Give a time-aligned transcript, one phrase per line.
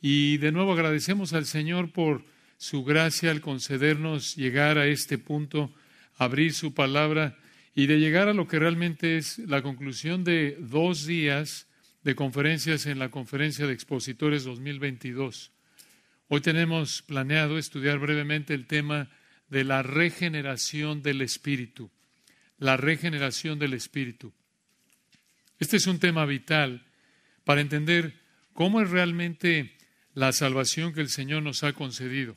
[0.00, 2.24] Y de nuevo agradecemos al Señor por
[2.58, 5.72] su gracia al concedernos llegar a este punto,
[6.16, 7.38] abrir su palabra
[7.74, 11.66] y de llegar a lo que realmente es la conclusión de dos días
[12.02, 15.52] de conferencias en la Conferencia de Expositores 2022.
[16.28, 19.10] Hoy tenemos planeado estudiar brevemente el tema
[19.48, 21.90] de la regeneración del Espíritu.
[22.58, 24.32] La regeneración del Espíritu.
[25.58, 26.86] Este es un tema vital
[27.44, 28.14] para entender
[28.54, 29.75] cómo es realmente
[30.16, 32.36] la salvación que el Señor nos ha concedido.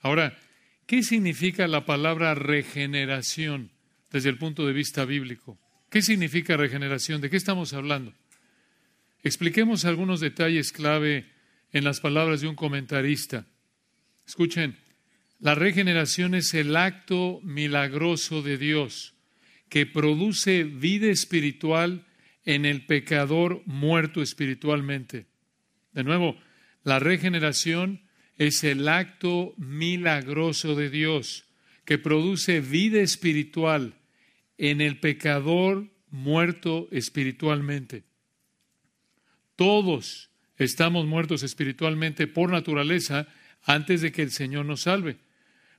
[0.00, 0.38] Ahora,
[0.86, 3.72] ¿qué significa la palabra regeneración
[4.12, 5.58] desde el punto de vista bíblico?
[5.90, 7.20] ¿Qué significa regeneración?
[7.20, 8.14] ¿De qué estamos hablando?
[9.24, 11.26] Expliquemos algunos detalles clave
[11.72, 13.46] en las palabras de un comentarista.
[14.24, 14.76] Escuchen,
[15.40, 19.14] la regeneración es el acto milagroso de Dios
[19.68, 22.06] que produce vida espiritual
[22.44, 25.26] en el pecador muerto espiritualmente.
[25.92, 26.38] De nuevo,
[26.88, 28.00] la regeneración
[28.38, 31.44] es el acto milagroso de Dios
[31.84, 33.92] que produce vida espiritual
[34.56, 38.04] en el pecador muerto espiritualmente.
[39.54, 43.28] Todos estamos muertos espiritualmente por naturaleza
[43.64, 45.18] antes de que el Señor nos salve.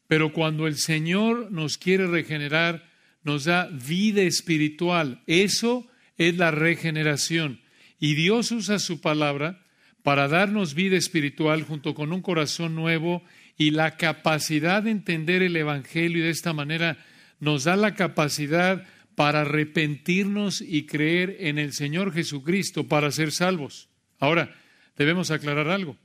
[0.05, 2.87] Pero cuando el Señor nos quiere regenerar,
[3.23, 5.23] nos da vida espiritual.
[5.25, 5.87] Eso
[6.19, 7.61] es la regeneración.
[7.99, 9.65] Y Dios usa su palabra
[10.03, 13.23] para darnos vida espiritual junto con un corazón nuevo
[13.57, 16.97] y la capacidad de entender el Evangelio y de esta manera
[17.39, 23.89] nos da la capacidad para arrepentirnos y creer en el Señor Jesucristo para ser salvos.
[24.17, 24.55] Ahora,
[24.97, 25.97] debemos aclarar algo.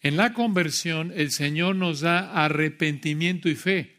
[0.00, 3.98] En la conversión el Señor nos da arrepentimiento y fe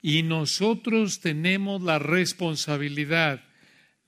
[0.00, 3.44] y nosotros tenemos la responsabilidad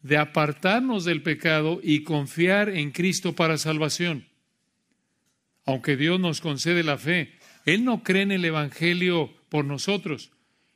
[0.07, 4.27] de apartarnos del pecado y confiar en Cristo para salvación.
[5.65, 7.33] Aunque Dios nos concede la fe,
[7.65, 10.31] Él no cree en el Evangelio por nosotros.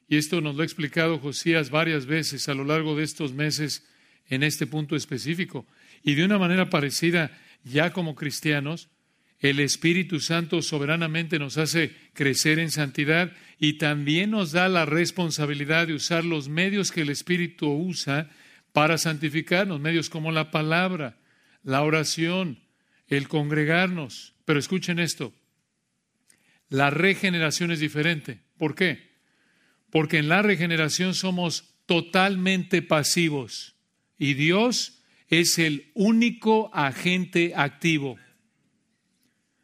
[0.08, 3.86] Y esto nos lo ha explicado Josías varias veces a lo largo de estos meses
[4.28, 5.64] en este punto específico.
[6.02, 7.30] Y de una manera parecida,
[7.62, 8.88] ya como cristianos,
[9.38, 15.86] el Espíritu Santo soberanamente nos hace crecer en santidad y también nos da la responsabilidad
[15.86, 18.28] de usar los medios que el Espíritu usa
[18.72, 21.18] para santificarnos, medios como la palabra,
[21.62, 22.60] la oración,
[23.08, 24.34] el congregarnos.
[24.44, 25.32] Pero escuchen esto,
[26.68, 28.40] la regeneración es diferente.
[28.56, 29.10] ¿Por qué?
[29.90, 33.74] Porque en la regeneración somos totalmente pasivos
[34.18, 38.18] y Dios es el único agente activo.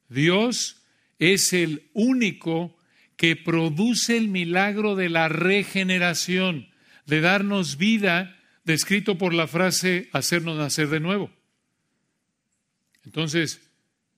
[0.09, 0.83] Dios
[1.19, 2.77] es el único
[3.17, 6.69] que produce el milagro de la regeneración,
[7.07, 11.31] de darnos vida descrito por la frase hacernos nacer de nuevo.
[13.05, 13.71] Entonces,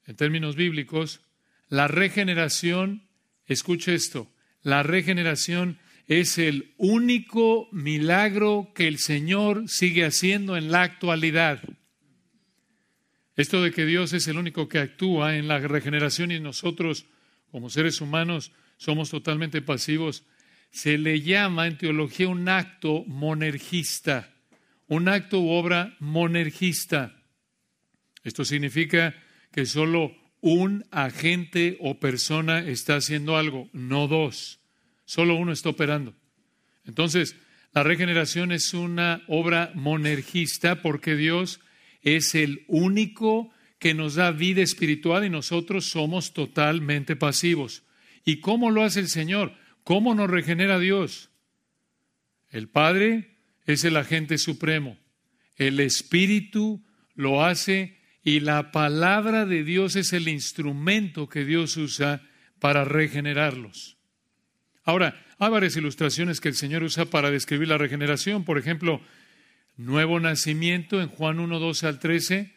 [0.07, 1.21] en términos bíblicos,
[1.69, 3.03] la regeneración,
[3.47, 4.33] escuche esto,
[4.63, 11.63] la regeneración es el único milagro que el Señor sigue haciendo en la actualidad.
[13.37, 17.05] Esto de que Dios es el único que actúa en la regeneración y nosotros,
[17.51, 20.25] como seres humanos, somos totalmente pasivos,
[20.71, 24.38] se le llama en teología un acto monergista
[24.89, 27.23] un acto u obra monergista.
[28.25, 29.15] Esto significa
[29.53, 34.61] que solo un agente o persona está haciendo algo, no dos.
[35.05, 36.15] Solo uno está operando.
[36.85, 37.37] Entonces,
[37.73, 41.61] la regeneración es una obra monergista porque Dios
[42.03, 47.85] es el único que nos da vida espiritual y nosotros somos totalmente pasivos.
[48.25, 49.55] ¿Y cómo lo hace el Señor?
[49.85, 51.31] ¿Cómo nos regenera Dios?
[52.51, 53.38] El Padre
[53.69, 54.99] es el agente supremo.
[55.57, 56.83] El Espíritu
[57.15, 62.23] lo hace y la palabra de Dios es el instrumento que Dios usa
[62.61, 63.99] para regenerarlos.
[64.85, 68.45] Ahora, hay varias ilustraciones que el Señor usa para describir la regeneración.
[68.45, 69.03] Por ejemplo,
[69.77, 72.55] nuevo nacimiento en Juan 1, 12 al 13.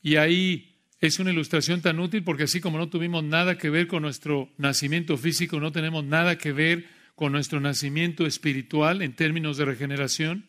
[0.00, 3.88] Y ahí es una ilustración tan útil porque así como no tuvimos nada que ver
[3.88, 9.56] con nuestro nacimiento físico, no tenemos nada que ver con nuestro nacimiento espiritual en términos
[9.56, 10.46] de regeneración.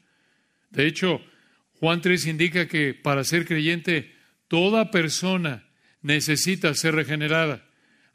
[0.71, 1.21] De hecho,
[1.79, 4.15] Juan 3 indica que para ser creyente
[4.47, 5.65] toda persona
[6.01, 7.65] necesita ser regenerada.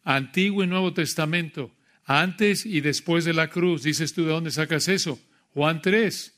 [0.02, 1.74] Antiguo y Nuevo Testamento,
[2.04, 3.82] antes y después de la cruz.
[3.82, 5.20] Dices tú, ¿de dónde sacas eso?
[5.54, 6.34] Juan 3.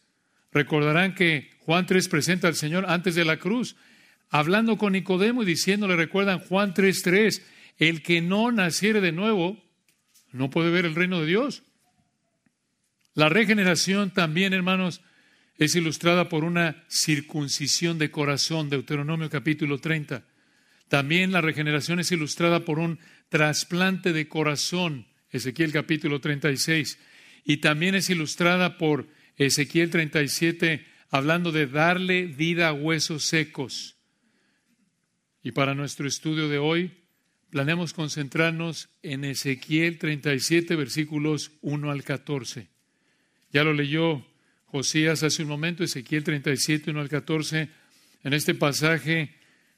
[0.52, 3.76] Recordarán que Juan 3 presenta al Señor antes de la cruz,
[4.28, 7.42] hablando con Nicodemo y diciéndole, recuerdan Juan 3:3,
[7.78, 9.62] el que no naciere de nuevo
[10.32, 11.62] no puede ver el reino de Dios.
[13.14, 15.02] La regeneración también, hermanos,
[15.58, 20.24] es ilustrada por una circuncisión de corazón, Deuteronomio capítulo 30.
[20.88, 22.98] También la regeneración es ilustrada por un
[23.28, 26.98] trasplante de corazón, Ezequiel capítulo 36,
[27.44, 33.96] y también es ilustrada por Ezequiel 37, hablando de darle vida a huesos secos.
[35.42, 36.92] Y para nuestro estudio de hoy,
[37.50, 42.71] planeamos concentrarnos en Ezequiel 37, versículos 1 al 14.
[43.52, 44.26] Ya lo leyó
[44.66, 47.68] Josías hace un momento, Ezequiel 37, 1 al 14.
[48.24, 49.34] En este pasaje,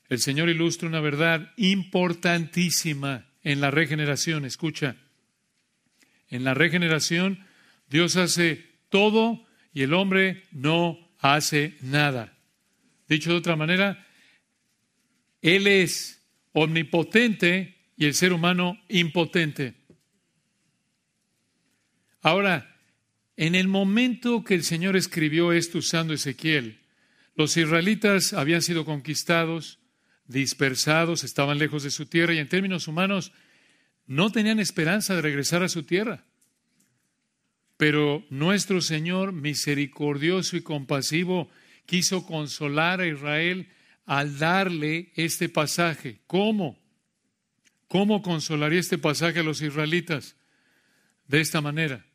[0.09, 4.45] el Señor ilustra una verdad importantísima en la regeneración.
[4.45, 4.97] Escucha,
[6.29, 7.45] en la regeneración
[7.89, 12.37] Dios hace todo y el hombre no hace nada.
[13.09, 14.07] Dicho de otra manera,
[15.43, 16.23] Él es
[16.53, 19.75] omnipotente y el ser humano impotente.
[22.23, 22.74] Ahora,
[23.37, 26.81] en el momento que el Señor escribió esto usando Ezequiel,
[27.35, 29.81] los israelitas habían sido conquistados,
[30.27, 33.33] dispersados, estaban lejos de su tierra y en términos humanos
[34.07, 36.25] no tenían esperanza de regresar a su tierra.
[37.77, 41.51] Pero nuestro Señor, misericordioso y compasivo,
[41.87, 43.69] quiso consolar a Israel
[44.07, 46.21] al darle este pasaje.
[46.27, 46.79] ¿Cómo?
[47.89, 50.37] ¿Cómo consolaría este pasaje a los israelitas?
[51.27, 52.07] De esta manera.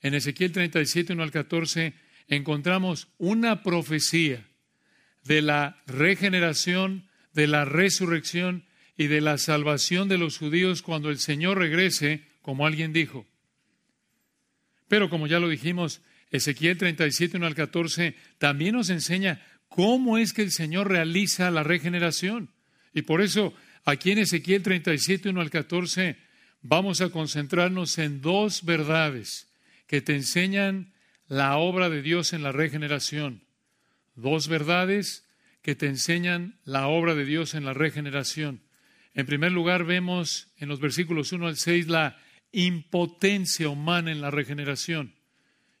[0.00, 1.94] En Ezequiel 37, 1 al 14,
[2.28, 4.46] encontramos una profecía
[5.24, 8.64] de la regeneración, de la resurrección
[8.96, 13.26] y de la salvación de los judíos cuando el Señor regrese, como alguien dijo.
[14.88, 20.32] Pero como ya lo dijimos, Ezequiel 37, 1 al 14 también nos enseña cómo es
[20.32, 22.50] que el Señor realiza la regeneración.
[22.94, 23.54] Y por eso,
[23.84, 26.16] aquí en Ezequiel 37, 1 al 14,
[26.62, 29.47] vamos a concentrarnos en dos verdades
[29.88, 30.92] que te enseñan
[31.26, 33.42] la obra de Dios en la regeneración.
[34.14, 35.26] Dos verdades
[35.62, 38.62] que te enseñan la obra de Dios en la regeneración.
[39.14, 42.18] En primer lugar, vemos en los versículos 1 al 6 la
[42.52, 45.14] impotencia humana en la regeneración.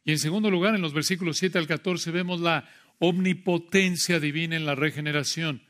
[0.04, 2.68] Y en segundo lugar, en los versículos 7 al 14, vemos la
[2.98, 5.62] omnipotencia divina en la regeneración.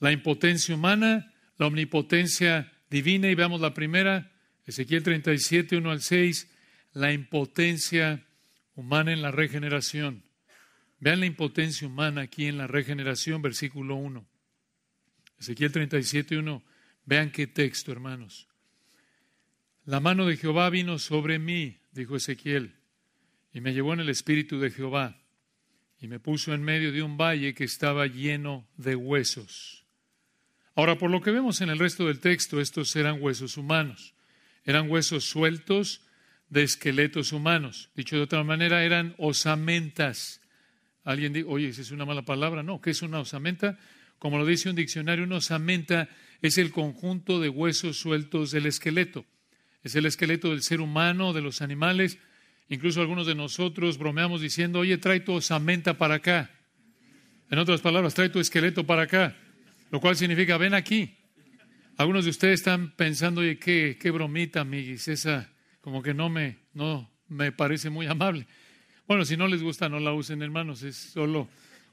[0.00, 4.32] La impotencia humana, la omnipotencia divina, y veamos la primera,
[4.66, 6.50] Ezequiel 37, 1 al 6,
[6.92, 8.26] la impotencia
[8.74, 10.22] humana en la regeneración.
[11.00, 14.24] Vean la impotencia humana aquí en la regeneración, versículo 1.
[15.40, 16.62] Ezequiel 37, 1.
[17.04, 18.46] Vean qué texto, hermanos.
[19.84, 22.76] La mano de Jehová vino sobre mí, dijo Ezequiel,
[23.52, 25.20] y me llevó en el espíritu de Jehová,
[26.00, 29.84] y me puso en medio de un valle que estaba lleno de huesos.
[30.74, 34.14] Ahora, por lo que vemos en el resto del texto, estos eran huesos humanos.
[34.64, 36.02] Eran huesos sueltos
[36.52, 37.90] de esqueletos humanos.
[37.96, 40.40] Dicho de otra manera, eran osamentas.
[41.02, 42.62] Alguien dice, oye, ¿esa es una mala palabra?
[42.62, 43.78] No, ¿qué es una osamenta?
[44.18, 46.08] Como lo dice un diccionario, una osamenta
[46.42, 49.24] es el conjunto de huesos sueltos del esqueleto
[49.82, 52.18] es el esqueleto del ser humano, de los animales.
[52.68, 56.50] Incluso algunos de nosotros bromeamos diciendo, oye, trae tu osamenta para acá.
[57.50, 59.36] En otras palabras, trae tu esqueleto para acá,
[59.90, 61.18] lo cual significa, ven aquí.
[61.96, 65.52] Algunos de ustedes están pensando, oye, qué, qué bromita, amiguis, esa
[65.82, 68.46] como que no me, no me parece muy amable.
[69.06, 71.48] Bueno, si no les gusta, no la usen, hermanos, es solo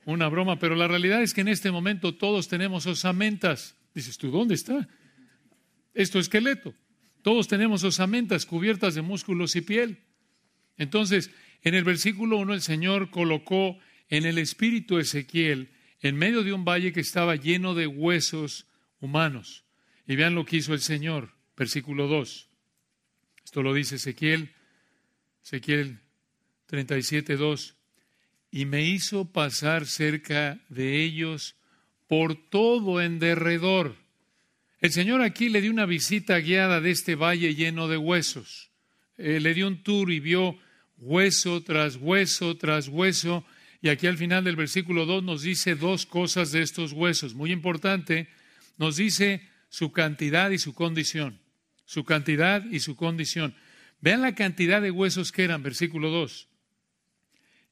[0.05, 3.75] una broma, pero la realidad es que en este momento todos tenemos osamentas.
[3.93, 4.87] Dices tú, ¿dónde está?
[5.93, 6.73] Esto esqueleto.
[7.23, 9.99] Todos tenemos osamentas cubiertas de músculos y piel.
[10.77, 11.31] Entonces,
[11.63, 16.63] en el versículo 1 el Señor colocó en el espíritu Ezequiel en medio de un
[16.63, 18.67] valle que estaba lleno de huesos
[19.01, 19.65] humanos.
[20.07, 22.48] Y vean lo que hizo el Señor, versículo 2.
[23.49, 24.53] Esto lo dice Ezequiel,
[25.43, 25.97] Ezequiel
[26.67, 27.75] 37, 2.
[28.51, 31.55] Y me hizo pasar cerca de ellos
[32.07, 33.95] por todo en derredor
[34.81, 38.71] el Señor aquí le dio una visita guiada de este valle lleno de huesos.
[39.17, 40.57] Eh, le dio un tour y vio
[40.97, 43.45] hueso tras hueso tras hueso.
[43.81, 47.33] Y aquí al final del versículo 2 nos dice dos cosas de estos huesos.
[47.33, 48.29] Muy importante,
[48.77, 51.41] nos dice su cantidad y su condición.
[51.89, 53.55] Su cantidad y su condición.
[53.99, 56.47] Vean la cantidad de huesos que eran, versículo 2.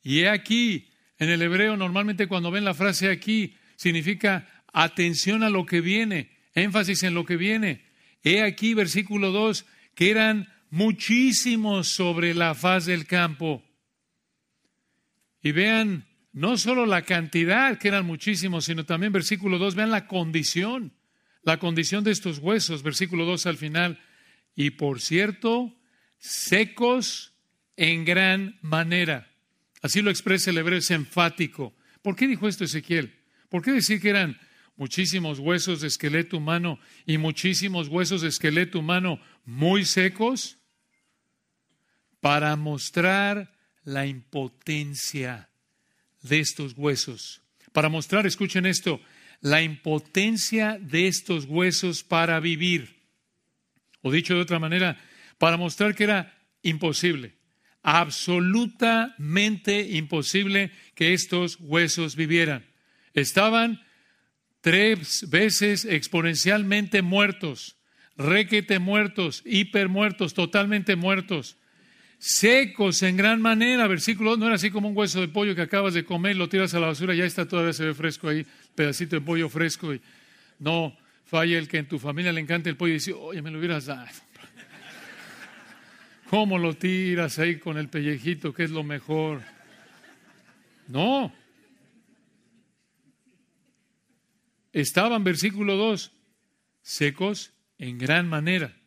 [0.01, 5.51] Y he aquí, en el hebreo normalmente cuando ven la frase aquí, significa atención a
[5.51, 6.31] lo que viene
[6.63, 7.86] énfasis en lo que viene.
[8.24, 13.63] He aquí, versículo 2, que eran muchísimos sobre la faz del campo.
[15.41, 20.07] Y vean no solo la cantidad, que eran muchísimos, sino también versículo 2, vean la
[20.07, 20.93] condición,
[21.48, 24.00] la condición de estos huesos, versículo 2 al final.
[24.54, 25.74] Y por cierto,
[26.18, 27.32] secos
[27.77, 29.32] en gran manera.
[29.82, 31.74] Así lo expresa el hebreo, es enfático.
[32.01, 33.16] ¿Por qué dijo esto Ezequiel?
[33.48, 34.38] ¿Por qué decir que eran
[34.75, 40.58] muchísimos huesos de esqueleto humano y muchísimos huesos de esqueleto humano muy secos
[42.20, 43.54] para mostrar
[43.86, 45.50] la impotencia
[46.24, 47.42] de estos huesos.
[47.72, 49.00] Para mostrar, escuchen esto,
[49.41, 52.98] la impotencia de estos huesos para vivir.
[54.01, 54.98] O dicho de otra manera,
[55.38, 57.36] para mostrar que era imposible,
[57.84, 62.65] absolutamente imposible que estos huesos vivieran.
[63.13, 63.82] Estaban
[64.62, 67.77] tres veces exponencialmente muertos,
[68.15, 71.58] requete muertos, hiper muertos, totalmente muertos
[72.20, 73.88] secos en gran manera.
[73.88, 76.74] Versículo no era así como un hueso de pollo que acabas de comer, lo tiras
[76.74, 78.46] a la basura, ya está, todavía se ve fresco ahí,
[78.77, 79.93] pedacito de pollo fresco.
[79.93, 80.01] Y
[80.60, 83.51] no falla el que en tu familia le encanta el pollo y dice, oye, me
[83.51, 84.07] lo hubieras dado.
[86.29, 89.41] ¿Cómo lo tiras ahí con el pellejito, que es lo mejor?
[90.88, 91.34] No.
[94.72, 96.12] Estaban, versículo 2,
[96.81, 98.77] secos en gran manera.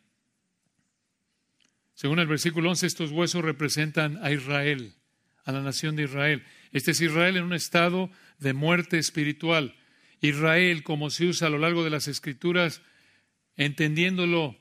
[1.93, 4.95] Según el versículo 11, estos huesos representan a Israel,
[5.43, 6.43] a la nación de Israel.
[6.71, 9.75] Este es Israel en un estado de muerte espiritual.
[10.21, 12.81] Israel, como se usa a lo largo de las escrituras,
[13.55, 14.55] entendiéndolo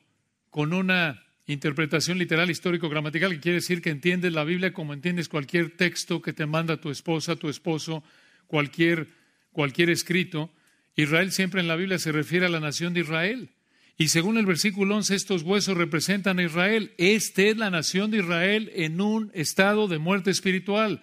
[0.48, 5.76] con una interpretación literal, histórico-gramatical, que quiere decir que entiendes la Biblia como entiendes cualquier
[5.76, 8.02] texto que te manda tu esposa, tu esposo,
[8.46, 9.08] cualquier,
[9.52, 10.50] cualquier escrito.
[10.96, 13.50] Israel siempre en la Biblia se refiere a la nación de Israel.
[13.96, 16.94] Y según el versículo 11, estos huesos representan a Israel.
[16.96, 21.02] Esta es la nación de Israel en un estado de muerte espiritual.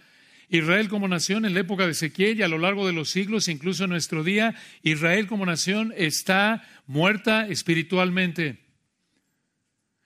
[0.49, 3.47] Israel como nación en la época de Ezequiel y a lo largo de los siglos,
[3.47, 8.65] incluso en nuestro día, Israel como nación está muerta espiritualmente.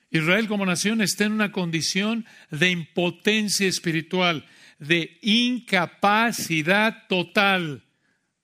[0.09, 4.45] Israel como nación está en una condición de impotencia espiritual,
[4.79, 7.83] de incapacidad total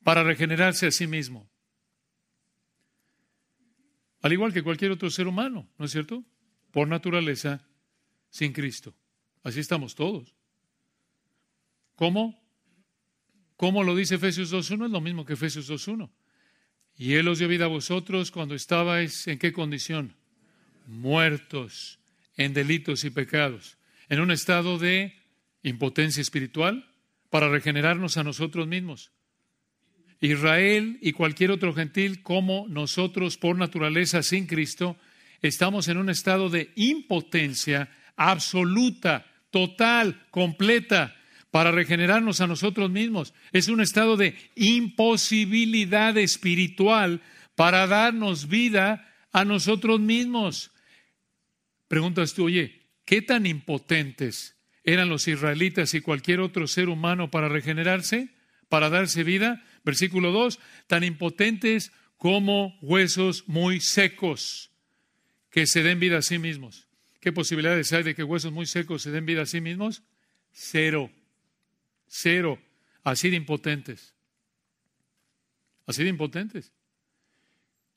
[0.04, 1.50] para regenerarse a sí mismo
[4.22, 6.24] al igual que cualquier otro ser humano, ¿no es cierto?
[6.72, 7.66] Por naturaleza,
[8.30, 8.94] sin Cristo.
[9.44, 10.36] Así estamos todos.
[11.98, 12.39] ¿Cómo?
[13.58, 14.86] ¿Cómo lo dice Efesios 2.1?
[14.86, 16.12] Es lo mismo que Efesios 2.1.
[16.96, 20.13] Y Él os dio vida a vosotros cuando estabais en qué condición?
[20.86, 21.98] Muertos
[22.38, 25.16] en delitos y pecados, en un estado de
[25.63, 26.88] impotencia espiritual
[27.32, 29.12] para regenerarnos a nosotros mismos.
[30.22, 34.98] Israel y cualquier otro gentil como nosotros por naturaleza sin Cristo,
[35.42, 41.16] estamos en un estado de impotencia absoluta, total, completa,
[41.58, 43.34] para regenerarnos a nosotros mismos.
[43.52, 47.20] Es un estado de imposibilidad espiritual
[47.56, 50.70] para darnos vida a nosotros mismos.
[51.88, 57.50] Preguntas tú, oye, ¿qué tan impotentes eran los israelitas y cualquier otro ser humano para
[57.50, 58.30] regenerarse,
[58.70, 59.66] para darse vida?
[59.84, 64.70] Versículo 2, tan impotentes como huesos muy secos
[65.50, 66.88] que se den vida a sí mismos.
[67.20, 70.04] ¿Qué posibilidades hay de que huesos muy secos se den vida a sí mismos?
[70.52, 71.10] Cero.
[72.08, 72.60] Cero.
[73.04, 74.14] Así de impotentes.
[75.86, 76.72] Así de impotentes.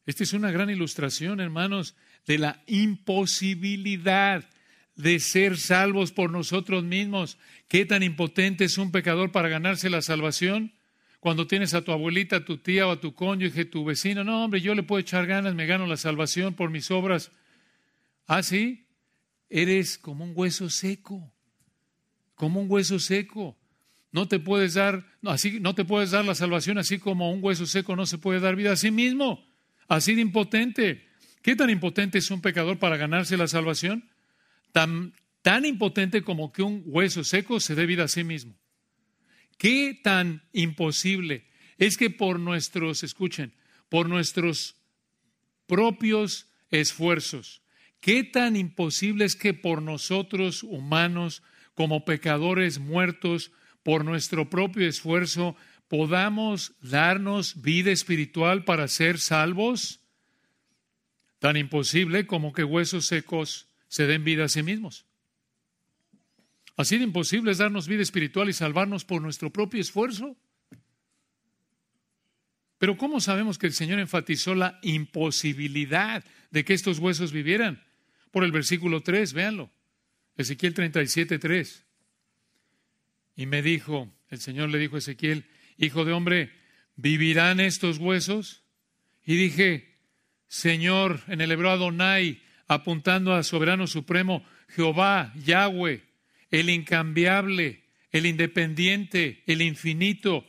[0.07, 1.95] Esta es una gran ilustración, hermanos,
[2.27, 4.49] de la imposibilidad
[4.97, 7.39] de ser salvos por nosotros mismos.
[7.69, 10.73] ¿Qué tan impotente es un pecador para ganarse la salvación?
[11.21, 14.45] Cuando tienes a tu abuelita, a tu tía o a tu cónyuge, tu vecino, no,
[14.45, 17.31] hombre, yo le puedo echar ganas, me gano la salvación por mis obras.
[18.27, 18.87] Ah, sí,
[19.51, 21.33] eres como un hueso seco,
[22.35, 23.60] como un hueso seco.
[24.13, 27.67] No te puedes dar, así, no te puedes dar la salvación así como un hueso
[27.67, 29.47] seco no se puede dar vida a sí mismo,
[29.89, 31.09] así de impotente.
[31.43, 34.09] ¿Qué tan impotente es un pecador para ganarse la salvación?
[34.73, 38.55] Tan, tan impotente como que un hueso seco se dé vida a sí mismo.
[39.57, 41.47] ¿Qué tan imposible
[41.79, 43.55] es que por nuestros, escuchen,
[43.89, 44.77] por nuestros
[45.67, 47.63] propios esfuerzos,
[48.01, 51.43] qué tan imposible es que por nosotros humanos,
[51.75, 55.57] como pecadores muertos, por nuestro propio esfuerzo,
[55.89, 60.01] podamos darnos vida espiritual para ser salvos?
[61.39, 65.07] Tan imposible como que huesos secos se den vida a sí mismos.
[66.77, 70.37] Así de imposible es darnos vida espiritual y salvarnos por nuestro propio esfuerzo.
[72.79, 77.85] Pero ¿cómo sabemos que el Señor enfatizó la imposibilidad de que estos huesos vivieran?
[78.31, 79.71] Por el versículo 3, véanlo.
[80.37, 81.85] Ezequiel 37, 3.
[83.41, 85.47] Y me dijo, el Señor le dijo a Ezequiel,
[85.79, 86.53] hijo de hombre,
[86.97, 88.65] ¿vivirán estos huesos?
[89.25, 89.97] Y dije,
[90.47, 96.03] Señor, en el hebreo Adonai, apuntando a soberano supremo, Jehová, Yahweh,
[96.51, 100.47] el incambiable, el independiente, el infinito.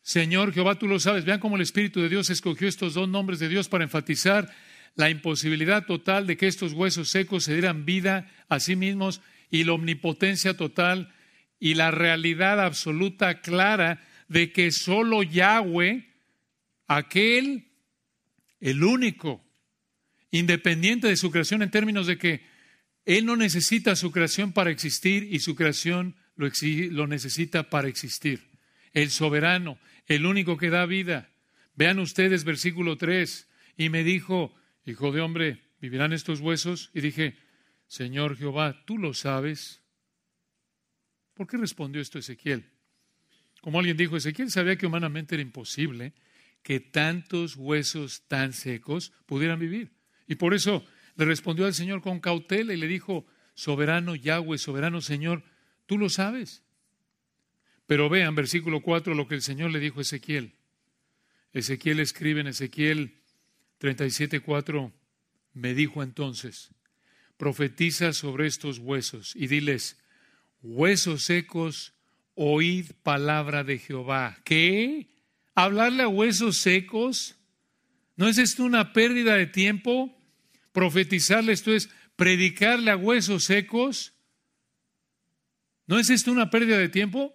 [0.00, 1.24] Señor Jehová, tú lo sabes.
[1.24, 4.48] Vean cómo el Espíritu de Dios escogió estos dos nombres de Dios para enfatizar
[4.94, 9.64] la imposibilidad total de que estos huesos secos se dieran vida a sí mismos y
[9.64, 11.12] la omnipotencia total
[11.58, 16.06] y la realidad absoluta clara de que solo Yahweh,
[16.86, 17.68] aquel,
[18.60, 19.44] el único,
[20.30, 22.42] independiente de su creación en términos de que
[23.04, 26.48] Él no necesita su creación para existir y su creación lo,
[26.90, 28.48] lo necesita para existir.
[28.92, 31.30] El soberano, el único que da vida.
[31.74, 33.48] Vean ustedes versículo 3.
[33.76, 36.90] Y me dijo, hijo de hombre, ¿vivirán estos huesos?
[36.94, 37.36] Y dije,
[37.86, 39.82] Señor Jehová, tú lo sabes.
[41.38, 42.64] ¿Por qué respondió esto Ezequiel?
[43.60, 46.12] Como alguien dijo, Ezequiel sabía que humanamente era imposible
[46.64, 49.92] que tantos huesos tan secos pudieran vivir.
[50.26, 55.00] Y por eso le respondió al Señor con cautela y le dijo, soberano Yahweh, soberano
[55.00, 55.44] Señor,
[55.86, 56.64] tú lo sabes.
[57.86, 60.56] Pero vean, versículo 4, lo que el Señor le dijo a Ezequiel.
[61.52, 63.14] Ezequiel escribe en Ezequiel
[63.78, 64.92] 37, 4,
[65.54, 66.74] me dijo entonces,
[67.36, 69.98] profetiza sobre estos huesos y diles,
[70.62, 71.94] huesos secos,
[72.34, 74.38] oíd palabra de Jehová.
[74.44, 75.08] ¿Qué?
[75.54, 77.36] ¿Hablarle a huesos secos?
[78.16, 80.16] ¿No es esto una pérdida de tiempo?
[80.72, 84.14] Profetizarle esto es predicarle a huesos secos.
[85.86, 87.34] ¿No es esto una pérdida de tiempo?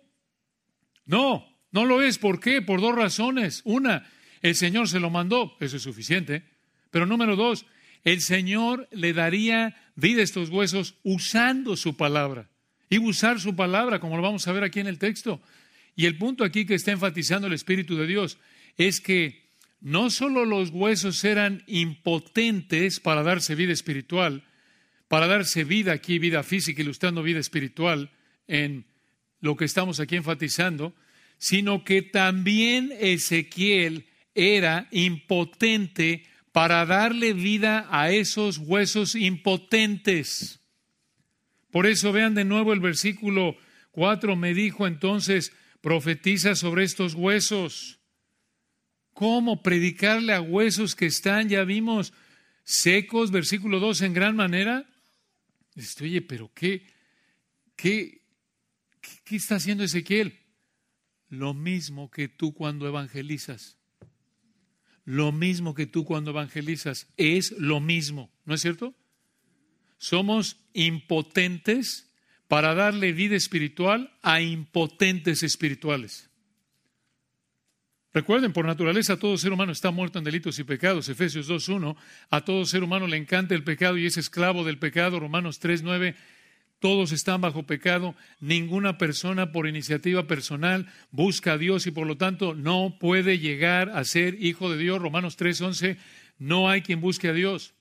[1.06, 2.18] No, no lo es.
[2.18, 2.62] ¿Por qué?
[2.62, 3.62] Por dos razones.
[3.66, 4.10] Una,
[4.42, 6.46] el Señor se lo mandó, eso es suficiente.
[6.92, 7.66] Pero número dos,
[8.04, 12.50] el Señor le daría vida a estos huesos usando su palabra.
[12.94, 15.42] Y usar su palabra, como lo vamos a ver aquí en el texto.
[15.96, 18.38] Y el punto aquí que está enfatizando el Espíritu de Dios
[18.78, 19.50] es que
[19.82, 24.44] no solo los huesos eran impotentes para darse vida espiritual,
[25.08, 28.12] para darse vida aquí, vida física, ilustrando vida espiritual
[28.48, 28.86] en
[29.40, 30.94] lo que estamos aquí enfatizando,
[31.40, 40.63] sino que también Ezequiel era impotente para darle vida a esos huesos impotentes.
[41.74, 43.58] Por eso vean de nuevo el versículo
[43.94, 48.00] 4, me dijo entonces, profetiza sobre estos huesos.
[49.14, 52.14] ¿Cómo predicarle a huesos que están, ya vimos,
[52.64, 54.88] secos, versículo 2, en gran manera?
[55.74, 56.86] Dice, oye, pero qué,
[57.76, 58.22] qué,
[59.24, 60.38] ¿Qué está haciendo Ezequiel?
[61.30, 63.80] Lo mismo que tú cuando evangelizas.
[65.06, 67.08] Lo mismo que tú cuando evangelizas.
[67.18, 68.94] Es lo mismo, ¿no es cierto?
[70.04, 72.12] Somos impotentes
[72.50, 76.30] para darle vida espiritual a impotentes espirituales.
[78.14, 81.08] Recuerden, por naturaleza todo ser humano está muerto en delitos y pecados.
[81.08, 81.96] Efesios 2.1,
[82.30, 85.22] a todo ser humano le encanta el pecado y es esclavo del pecado.
[85.22, 86.16] Romanos 3.9,
[86.80, 92.18] todos están bajo pecado, ninguna persona por iniciativa personal busca a Dios y por lo
[92.18, 95.02] tanto no puede llegar a ser hijo de Dios.
[95.02, 95.96] Romanos 3:11,
[96.40, 97.74] no hay quien busque a Dios.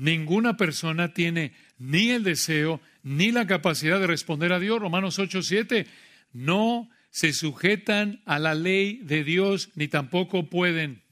[0.00, 4.80] Ninguna persona tiene ni el deseo ni la capacidad de responder a Dios.
[4.80, 5.86] Romanos 8:7,
[6.32, 11.02] no se sujetan a la ley de Dios ni tampoco pueden.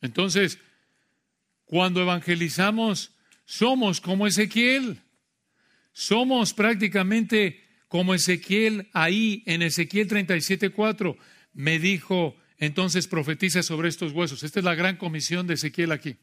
[0.00, 0.58] Entonces,
[1.66, 3.14] cuando evangelizamos,
[3.44, 4.98] somos como Ezequiel.
[5.92, 11.16] Somos prácticamente como Ezequiel ahí en Ezequiel 37:4
[11.52, 14.42] me dijo, entonces profetiza sobre estos huesos.
[14.42, 16.16] Esta es la gran comisión de Ezequiel aquí.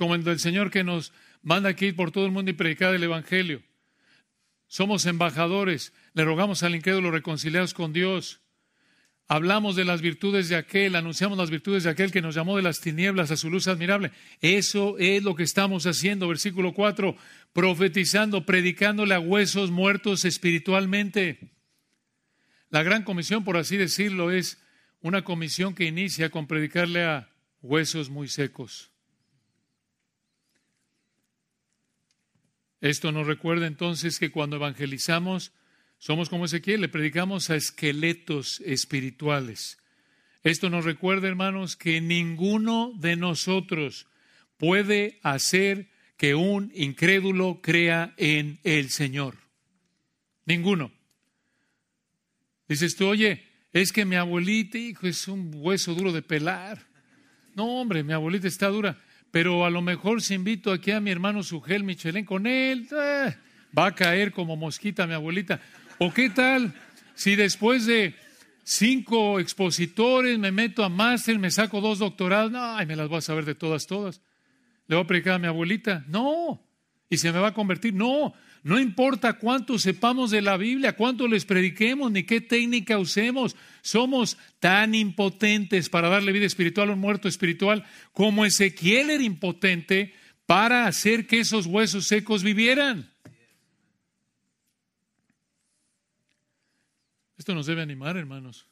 [0.00, 3.02] Como el del Señor que nos manda aquí por todo el mundo y predicar el
[3.02, 3.62] Evangelio.
[4.66, 8.40] Somos embajadores, le rogamos al incrédulo reconciliados con Dios.
[9.28, 12.62] Hablamos de las virtudes de aquel, anunciamos las virtudes de aquel que nos llamó de
[12.62, 14.10] las tinieblas a su luz admirable.
[14.40, 16.28] Eso es lo que estamos haciendo.
[16.28, 17.14] Versículo 4,
[17.52, 21.50] profetizando, predicándole a huesos muertos espiritualmente.
[22.70, 24.62] La gran comisión, por así decirlo, es
[25.02, 27.28] una comisión que inicia con predicarle a
[27.60, 28.90] huesos muy secos.
[32.80, 35.52] Esto nos recuerda entonces que cuando evangelizamos,
[35.98, 39.78] somos como Ezequiel, le predicamos a esqueletos espirituales.
[40.42, 44.06] Esto nos recuerda, hermanos, que ninguno de nosotros
[44.56, 49.36] puede hacer que un incrédulo crea en el Señor.
[50.46, 50.92] Ninguno.
[52.66, 56.86] Dices tú, oye, es que mi abuelita, hijo, es un hueso duro de pelar.
[57.54, 59.02] No, hombre, mi abuelita está dura.
[59.30, 63.36] Pero a lo mejor si invito aquí a mi hermano Sugel Michelén con él, eh,
[63.76, 65.60] va a caer como mosquita mi abuelita.
[65.98, 66.74] ¿O qué tal
[67.14, 68.14] si después de
[68.64, 72.52] cinco expositores me meto a máster, me saco dos doctorados?
[72.54, 74.20] Ay, me las voy a saber de todas, todas.
[74.88, 76.04] ¿Le voy a predicar a mi abuelita?
[76.08, 76.60] No.
[77.08, 77.94] ¿Y se me va a convertir?
[77.94, 78.34] No.
[78.62, 84.36] No importa cuánto sepamos de la Biblia, cuánto les prediquemos, ni qué técnica usemos, somos
[84.58, 90.86] tan impotentes para darle vida espiritual a un muerto espiritual como Ezequiel era impotente para
[90.86, 93.10] hacer que esos huesos secos vivieran.
[97.38, 98.66] Esto nos debe animar, hermanos,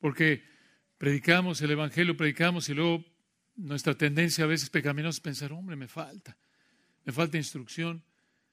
[0.00, 0.42] porque
[0.96, 3.04] predicamos el Evangelio, predicamos y luego
[3.56, 6.38] nuestra tendencia a veces pecaminosa es pensar, hombre, me falta,
[7.04, 8.02] me falta instrucción,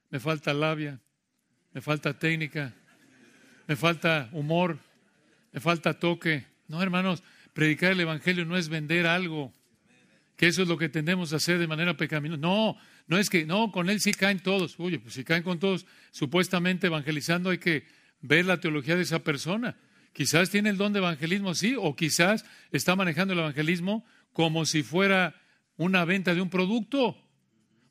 [0.10, 1.00] me falta labia,
[1.74, 2.74] me falta técnica,
[3.67, 4.80] me falta humor,
[5.52, 6.45] me falta toque.
[6.67, 9.54] No, hermanos, predicar el Evangelio no es vender algo,
[10.36, 12.39] que eso es lo que tendemos a hacer de manera pecaminosa.
[12.39, 14.76] No, no es que, no, con él sí caen todos.
[14.80, 17.86] Oye, pues si caen con todos, supuestamente evangelizando hay que
[18.22, 19.78] ver la teología de esa persona.
[20.13, 24.84] Quizás tiene el don de evangelismo, sí, o quizás está manejando el evangelismo como si
[24.84, 25.36] fuera
[25.78, 27.17] una venta de un producto.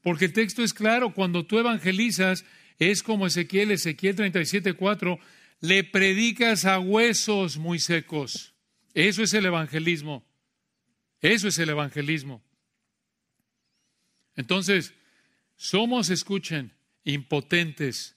[0.09, 2.47] Porque el texto es claro, cuando tú evangelizas,
[2.79, 5.19] es como Ezequiel, Ezequiel 37.4,
[5.61, 8.55] le predicas a huesos muy secos.
[8.95, 10.27] Eso es el evangelismo.
[11.21, 12.43] Eso es el evangelismo.
[14.35, 14.95] Entonces,
[15.57, 16.73] somos, escuchen,
[17.05, 18.17] impotentes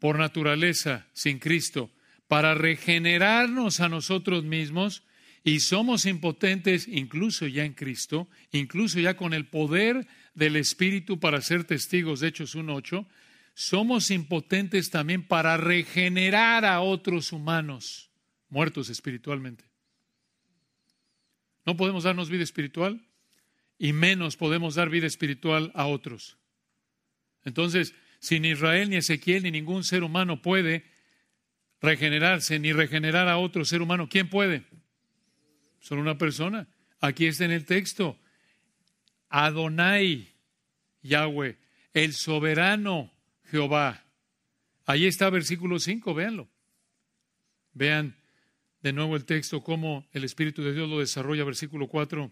[0.00, 1.90] por naturaleza sin Cristo
[2.28, 5.02] para regenerarnos a nosotros mismos
[5.44, 10.06] y somos impotentes incluso ya en Cristo, incluso ya con el poder
[10.40, 13.06] del Espíritu para ser testigos de Hechos 1.8,
[13.52, 18.10] somos impotentes también para regenerar a otros humanos
[18.48, 19.64] muertos espiritualmente.
[21.66, 23.06] No podemos darnos vida espiritual
[23.78, 26.38] y menos podemos dar vida espiritual a otros.
[27.44, 30.86] Entonces, si ni Israel, ni Ezequiel, ni ningún ser humano puede
[31.82, 34.64] regenerarse, ni regenerar a otro ser humano, ¿quién puede?
[35.80, 36.66] Solo una persona.
[36.98, 38.18] Aquí está en el texto.
[39.28, 40.29] Adonai,
[41.02, 41.58] Yahweh,
[41.92, 43.12] el soberano
[43.50, 44.04] Jehová.
[44.86, 46.48] Ahí está versículo 5, véanlo.
[47.72, 48.16] Vean
[48.82, 52.30] de nuevo el texto, cómo el Espíritu de Dios lo desarrolla, versículo 4.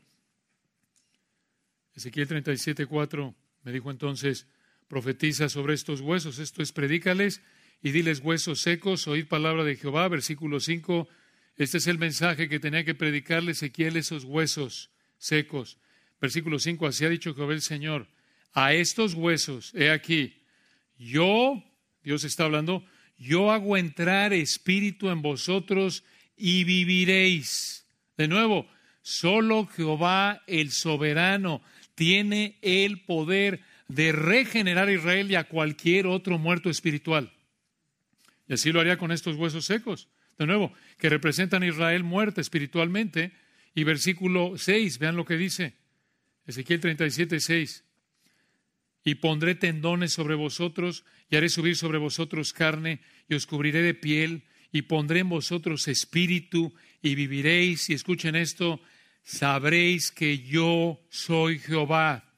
[1.94, 4.46] Ezequiel 37, 4 me dijo entonces,
[4.88, 7.42] profetiza sobre estos huesos, esto es, predícales
[7.83, 11.09] y diles huesos secos, oíd palabra de Jehová, versículo 5,
[11.57, 15.78] este es el mensaje que tenía que predicarle Ezequiel esos huesos secos.
[16.20, 18.09] Versículo 5, así ha dicho Jehová el Señor,
[18.52, 20.34] a estos huesos, he aquí,
[20.98, 21.62] yo,
[22.02, 22.84] Dios está hablando,
[23.18, 26.04] yo hago entrar espíritu en vosotros
[26.37, 27.87] y viviréis.
[28.16, 28.68] De nuevo,
[29.02, 31.62] solo Jehová el soberano
[31.94, 37.32] tiene el poder de regenerar a Israel y a cualquier otro muerto espiritual.
[38.48, 40.08] Y así lo haría con estos huesos secos.
[40.38, 43.32] De nuevo, que representan a Israel muerta espiritualmente.
[43.74, 45.74] Y versículo 6, vean lo que dice.
[46.46, 47.84] Ezequiel 37, 6.
[49.08, 53.94] Y pondré tendones sobre vosotros, y haré subir sobre vosotros carne, y os cubriré de
[53.94, 57.88] piel, y pondré en vosotros espíritu, y viviréis.
[57.88, 58.82] Y escuchen esto,
[59.22, 62.34] sabréis que yo soy Jehová.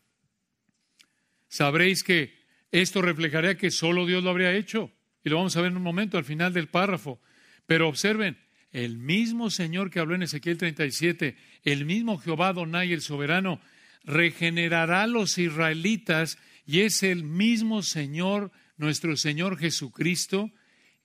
[1.48, 2.38] Sabréis que
[2.70, 4.92] esto reflejaría que solo Dios lo habría hecho.
[5.24, 7.20] Y lo vamos a ver en un momento al final del párrafo.
[7.66, 8.38] Pero observen,
[8.70, 13.61] el mismo Señor que habló en Ezequiel 37, el mismo Jehová Donai, el soberano,
[14.04, 20.51] regenerará a los israelitas y es el mismo Señor, nuestro Señor Jesucristo,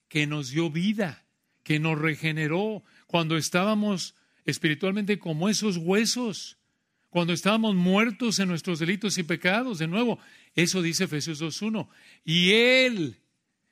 [0.08, 1.26] que nos dio vida,
[1.64, 4.16] que nos regeneró cuando estábamos
[4.46, 6.58] espiritualmente como esos huesos,
[7.10, 9.80] cuando estábamos muertos en nuestros delitos y pecados.
[9.80, 10.20] De nuevo,
[10.54, 11.88] eso dice Efesios 2.1.
[12.24, 13.18] Y Él,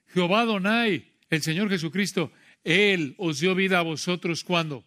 [0.08, 2.32] Jehová Donai, el Señor Jesucristo,
[2.64, 4.86] él os dio vida a vosotros cuando?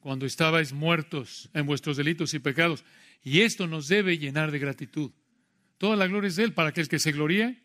[0.00, 2.84] Cuando estabais muertos en vuestros delitos y pecados.
[3.22, 5.10] Y esto nos debe llenar de gratitud.
[5.80, 6.52] Toda la gloria es de Él.
[6.52, 7.62] Para que el que se gloríe,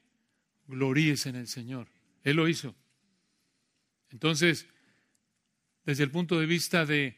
[0.68, 1.90] gloríes en el Señor.
[2.24, 2.74] Él lo hizo.
[4.10, 4.68] Entonces,
[5.84, 7.18] desde el punto de vista de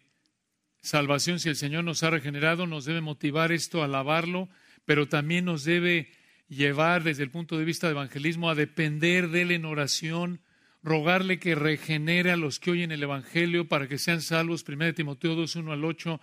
[0.81, 4.49] salvación, si el Señor nos ha regenerado, nos debe motivar esto a alabarlo,
[4.85, 6.11] pero también nos debe
[6.49, 10.41] llevar desde el punto de vista de evangelismo a depender de Él en oración
[10.81, 14.65] rogarle que regenere a los que oyen el Evangelio para que sean salvos.
[14.67, 16.19] 1 Timoteo 2, 1 al 8.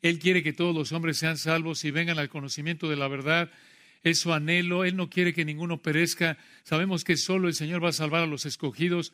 [0.00, 3.50] Él quiere que todos los hombres sean salvos y vengan al conocimiento de la verdad.
[4.04, 4.84] Es su anhelo.
[4.84, 6.38] Él no quiere que ninguno perezca.
[6.62, 9.12] Sabemos que solo el Señor va a salvar a los escogidos,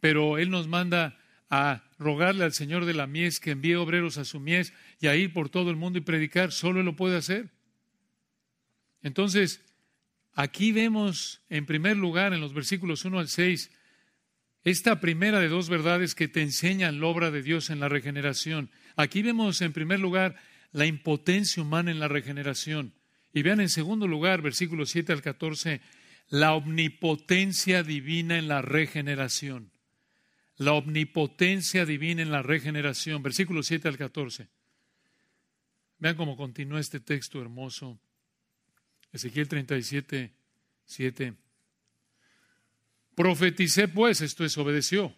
[0.00, 1.18] pero Él nos manda
[1.50, 5.16] a rogarle al Señor de la mies que envíe obreros a su mies y a
[5.16, 6.52] ir por todo el mundo y predicar.
[6.52, 7.50] Solo Él lo puede hacer.
[9.02, 9.60] Entonces,
[10.32, 13.70] aquí vemos en primer lugar en los versículos 1 al 6
[14.64, 18.70] esta primera de dos verdades que te enseñan la obra de Dios en la regeneración.
[18.96, 20.36] Aquí vemos en primer lugar
[20.72, 22.92] la impotencia humana en la regeneración.
[23.32, 25.80] Y vean en segundo lugar, versículos 7 al 14,
[26.28, 29.70] la omnipotencia divina en la regeneración.
[30.56, 33.22] La omnipotencia divina en la regeneración.
[33.22, 34.48] Versículo 7 al 14.
[35.98, 37.98] Vean cómo continúa este texto hermoso.
[39.12, 40.32] Ezequiel 37,
[40.84, 41.34] 7.
[43.14, 45.14] Profeticé pues, esto es, obedeció.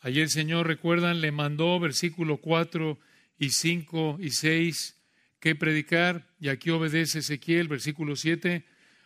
[0.00, 2.98] Ayer el Señor, recuerdan, le mandó versículo 4
[3.38, 4.97] y 5 y 6
[5.40, 8.64] que predicar, y aquí obedece Ezequiel, versículo 7,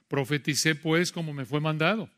[0.09, 2.11] profeticé pues como me fue mandado.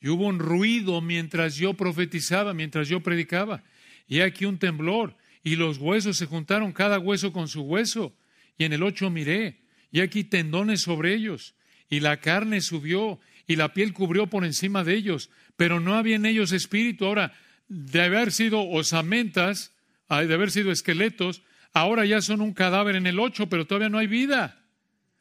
[0.00, 3.64] Y hubo un ruido mientras yo profetizaba, mientras yo predicaba,
[4.06, 8.14] y aquí un temblor, y los huesos se juntaron cada hueso con su hueso,
[8.58, 11.54] y en el ocho miré, y aquí tendones sobre ellos,
[11.88, 16.16] y la carne subió, y la piel cubrió por encima de ellos, pero no había
[16.16, 17.06] en ellos espíritu.
[17.06, 17.32] Ahora,
[17.68, 19.72] de haber sido osamentas,
[20.08, 21.42] de haber sido esqueletos,
[21.76, 24.64] ahora ya son un cadáver en el ocho, pero todavía no hay vida.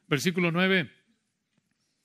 [0.07, 0.89] Versículo nueve.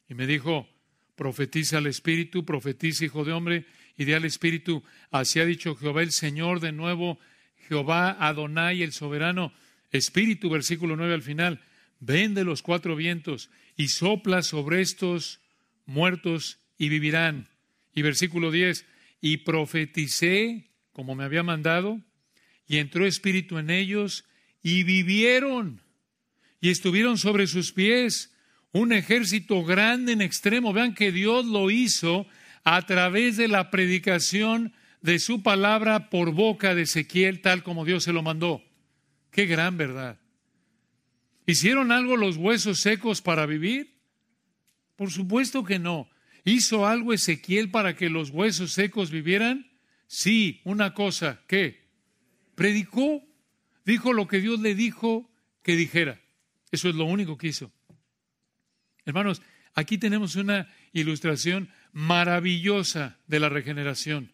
[0.08, 0.68] Y me dijo,
[1.14, 4.82] profetiza al Espíritu, profetiza, hijo de hombre, y di al Espíritu,
[5.12, 7.20] así ha dicho Jehová el Señor de nuevo,
[7.68, 9.52] Jehová Adonai el soberano,
[9.92, 11.60] Espíritu, versículo nueve al final,
[12.00, 15.40] ven de los cuatro vientos y sopla sobre estos
[15.86, 17.48] muertos y vivirán.
[17.94, 18.84] Y versículo 10,
[19.20, 22.00] y profeticé como me había mandado,
[22.66, 24.24] y entró espíritu en ellos,
[24.62, 25.80] y vivieron,
[26.60, 28.32] y estuvieron sobre sus pies
[28.72, 30.72] un ejército grande en extremo.
[30.72, 32.26] Vean que Dios lo hizo
[32.64, 38.04] a través de la predicación de su palabra por boca de Ezequiel, tal como Dios
[38.04, 38.62] se lo mandó.
[39.30, 40.20] Qué gran verdad.
[41.46, 43.96] ¿Hicieron algo los huesos secos para vivir?
[44.96, 46.08] Por supuesto que no.
[46.44, 49.70] ¿Hizo algo Ezequiel para que los huesos secos vivieran?
[50.06, 51.88] Sí, una cosa, ¿qué?
[52.54, 53.22] Predicó,
[53.84, 55.30] dijo lo que Dios le dijo
[55.62, 56.20] que dijera.
[56.70, 57.72] Eso es lo único que hizo.
[59.04, 59.42] Hermanos,
[59.74, 64.32] aquí tenemos una ilustración maravillosa de la regeneración.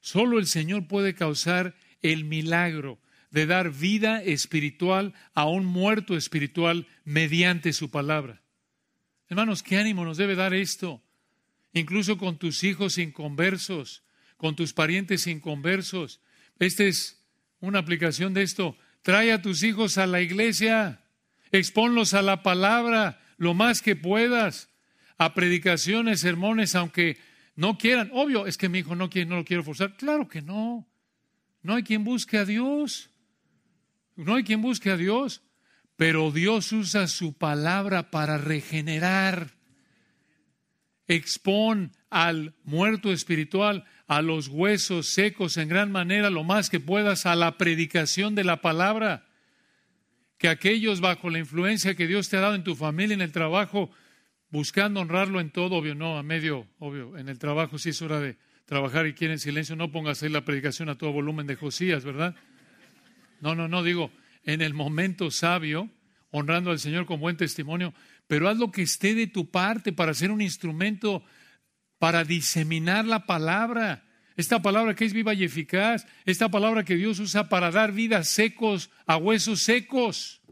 [0.00, 2.98] Solo el Señor puede causar el milagro
[3.30, 8.42] de dar vida espiritual a un muerto espiritual mediante su palabra.
[9.28, 11.02] Hermanos, qué ánimo nos debe dar esto,
[11.72, 14.02] incluso con tus hijos inconversos,
[14.36, 16.20] con tus parientes inconversos.
[16.58, 17.21] Esta es
[17.62, 18.76] una aplicación de esto.
[19.00, 21.00] Trae a tus hijos a la iglesia,
[21.50, 24.68] exponlos a la palabra lo más que puedas,
[25.16, 27.18] a predicaciones, sermones, aunque
[27.56, 28.10] no quieran.
[28.12, 29.96] Obvio, es que mi hijo no quiere, no lo quiero forzar.
[29.96, 30.86] Claro que no.
[31.62, 33.10] No hay quien busque a Dios.
[34.16, 35.42] No hay quien busque a Dios.
[35.96, 39.54] Pero Dios usa su palabra para regenerar.
[41.06, 47.26] Expon al muerto espiritual, a los huesos secos en gran manera, lo más que puedas,
[47.26, 49.26] a la predicación de la palabra.
[50.38, 53.32] Que aquellos bajo la influencia que Dios te ha dado en tu familia, en el
[53.32, 53.90] trabajo,
[54.50, 58.20] buscando honrarlo en todo, obvio, no, a medio, obvio, en el trabajo sí es hora
[58.20, 58.36] de
[58.66, 62.34] trabajar y quieren silencio, no pongas ahí la predicación a todo volumen de Josías, ¿verdad?
[63.40, 64.10] No, no, no, digo,
[64.44, 65.90] en el momento sabio,
[66.30, 67.94] honrando al Señor con buen testimonio,
[68.26, 71.24] pero haz lo que esté de tu parte para ser un instrumento
[72.02, 74.02] para diseminar la palabra.
[74.36, 78.24] Esta palabra que es viva y eficaz, esta palabra que Dios usa para dar vida
[78.24, 80.42] secos a huesos secos.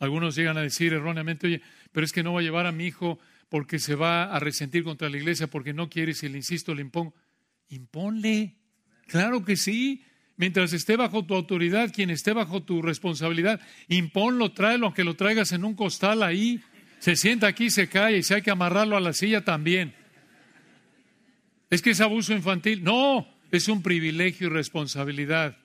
[0.00, 2.86] Algunos llegan a decir erróneamente, oye, pero es que no va a llevar a mi
[2.86, 6.74] hijo porque se va a resentir contra la iglesia porque no quiere, si le insisto,
[6.74, 7.14] le impongo.
[7.68, 8.56] Imponle.
[9.06, 10.02] Claro que sí.
[10.36, 15.52] Mientras esté bajo tu autoridad, quien esté bajo tu responsabilidad, imponlo, tráelo, aunque lo traigas
[15.52, 16.60] en un costal ahí.
[16.98, 19.94] Se sienta aquí, se cae y si hay que amarrarlo a la silla también.
[21.70, 22.82] Es que es abuso infantil.
[22.82, 25.56] No, es un privilegio y responsabilidad.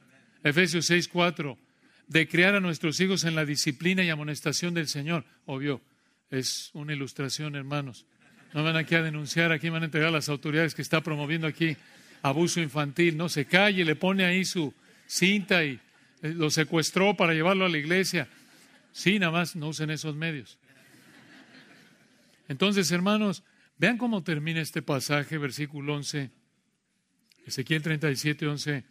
[0.43, 1.58] Efesios 6, 4.
[2.08, 5.26] De crear a nuestros hijos en la disciplina y amonestación del Señor.
[5.46, 5.82] Obvio,
[6.30, 8.06] es una ilustración, hermanos.
[8.54, 11.48] No van aquí a denunciar, aquí van a entregar a las autoridades que está promoviendo
[11.48, 11.76] aquí
[12.22, 13.30] abuso infantil, ¿no?
[13.30, 14.74] Se calle, le pone ahí su
[15.08, 15.80] cinta y
[16.22, 18.28] eh, lo secuestró para llevarlo a la iglesia.
[18.91, 20.58] Sí, nada más no usen esos medios.
[22.47, 23.43] Entonces, hermanos,
[23.77, 26.32] vean cómo termina este pasaje, versículo 11.
[27.45, 28.86] Ezequiel 37, 11.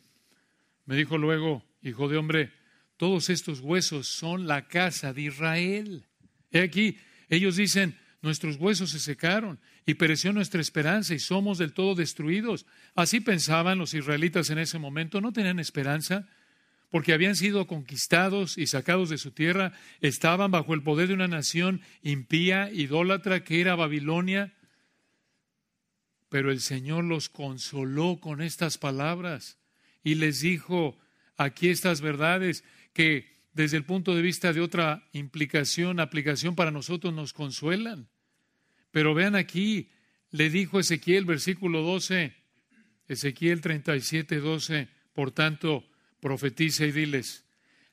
[0.86, 2.52] Me dijo luego, hijo de hombre,
[2.96, 6.06] todos estos huesos son la casa de Israel.
[6.50, 11.72] He aquí, ellos dicen, nuestros huesos se secaron y pereció nuestra esperanza y somos del
[11.72, 12.66] todo destruidos.
[12.94, 16.28] Así pensaban los israelitas en ese momento, no tenían esperanza
[16.92, 21.26] porque habían sido conquistados y sacados de su tierra, estaban bajo el poder de una
[21.26, 24.52] nación impía, idólatra, que era Babilonia.
[26.28, 29.58] Pero el Señor los consoló con estas palabras
[30.04, 30.98] y les dijo,
[31.38, 37.14] aquí estas verdades, que desde el punto de vista de otra implicación, aplicación para nosotros,
[37.14, 38.10] nos consuelan.
[38.90, 39.88] Pero vean aquí,
[40.30, 42.34] le dijo Ezequiel, versículo 12,
[43.08, 45.86] Ezequiel 37, 12, por tanto,
[46.22, 47.44] profetiza y diles,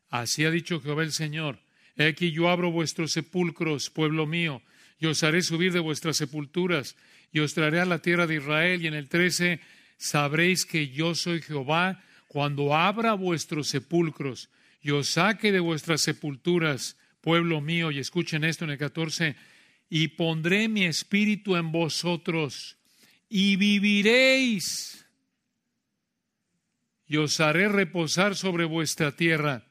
[0.10, 1.60] así ha dicho Jehová el Señor,
[1.98, 4.62] he aquí yo abro vuestros sepulcros, pueblo mío,
[5.00, 6.96] y os haré subir de vuestras sepulturas,
[7.34, 9.60] y os traeré a la tierra de Israel, y en el 13
[9.98, 16.98] sabréis que yo soy Jehová, cuando abra vuestros sepulcros, y os saque de vuestras sepulturas,
[17.22, 19.36] pueblo mío, y escuchen esto en el 14,
[19.90, 22.78] y pondré mi espíritu en vosotros,
[23.28, 25.08] y viviréis,
[27.10, 29.66] y os haré reposar sobre vuestra tierra,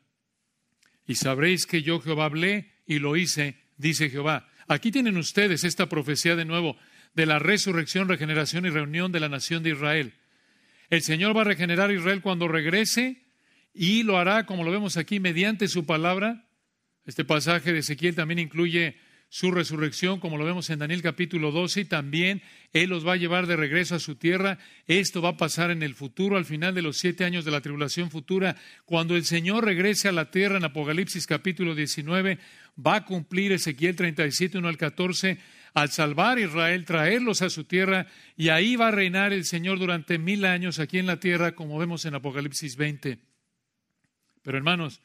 [1.06, 4.48] y sabréis que yo Jehová hablé y lo hice, dice Jehová.
[4.66, 6.76] Aquí tienen ustedes esta profecía de nuevo
[7.14, 10.14] de la resurrección, regeneración y reunión de la nación de Israel.
[10.90, 13.22] El Señor va a regenerar a Israel cuando regrese
[13.72, 16.46] y lo hará, como lo vemos aquí, mediante su palabra.
[17.06, 18.98] Este pasaje de Ezequiel también incluye
[19.30, 23.16] su resurrección, como lo vemos en Daniel capítulo 12, y también Él los va a
[23.16, 24.58] llevar de regreso a su tierra.
[24.86, 27.60] Esto va a pasar en el futuro, al final de los siete años de la
[27.60, 28.56] tribulación futura.
[28.86, 32.38] Cuando el Señor regrese a la tierra en Apocalipsis capítulo 19,
[32.84, 35.38] va a cumplir Ezequiel 37, 1 al 14,
[35.74, 39.78] al salvar a Israel, traerlos a su tierra, y ahí va a reinar el Señor
[39.78, 43.18] durante mil años aquí en la tierra, como vemos en Apocalipsis 20.
[44.42, 45.02] Pero hermanos,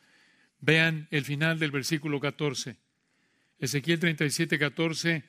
[0.61, 2.82] vean el final del versículo 14.
[3.63, 5.23] Ezequiel 37, 14.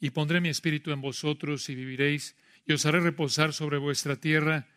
[0.00, 4.68] Y pondré mi espíritu en vosotros y viviréis, y os haré reposar sobre vuestra tierra.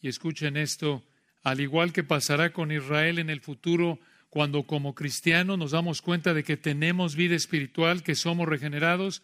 [0.00, 1.04] Y escuchen esto,
[1.44, 6.34] al igual que pasará con Israel en el futuro, cuando como cristianos nos damos cuenta
[6.34, 9.22] de que tenemos vida espiritual, que somos regenerados,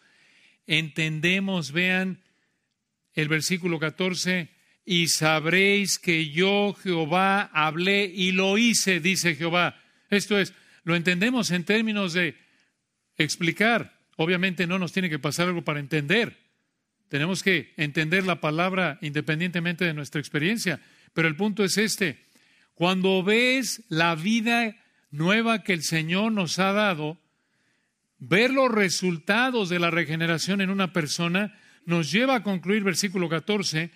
[0.67, 2.23] entendemos, vean
[3.13, 4.49] el versículo 14,
[4.85, 9.81] y sabréis que yo Jehová hablé y lo hice, dice Jehová.
[10.09, 10.53] Esto es,
[10.85, 12.37] lo entendemos en términos de
[13.17, 13.99] explicar.
[14.15, 16.37] Obviamente no nos tiene que pasar algo para entender.
[17.09, 20.79] Tenemos que entender la palabra independientemente de nuestra experiencia.
[21.13, 22.23] Pero el punto es este.
[22.75, 24.77] Cuando ves la vida
[25.09, 27.17] nueva que el Señor nos ha dado,
[28.19, 33.91] ver los resultados de la regeneración en una persona nos lleva a concluir, versículo 14,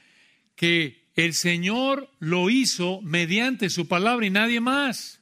[0.56, 5.19] que el Señor lo hizo mediante su palabra y nadie más.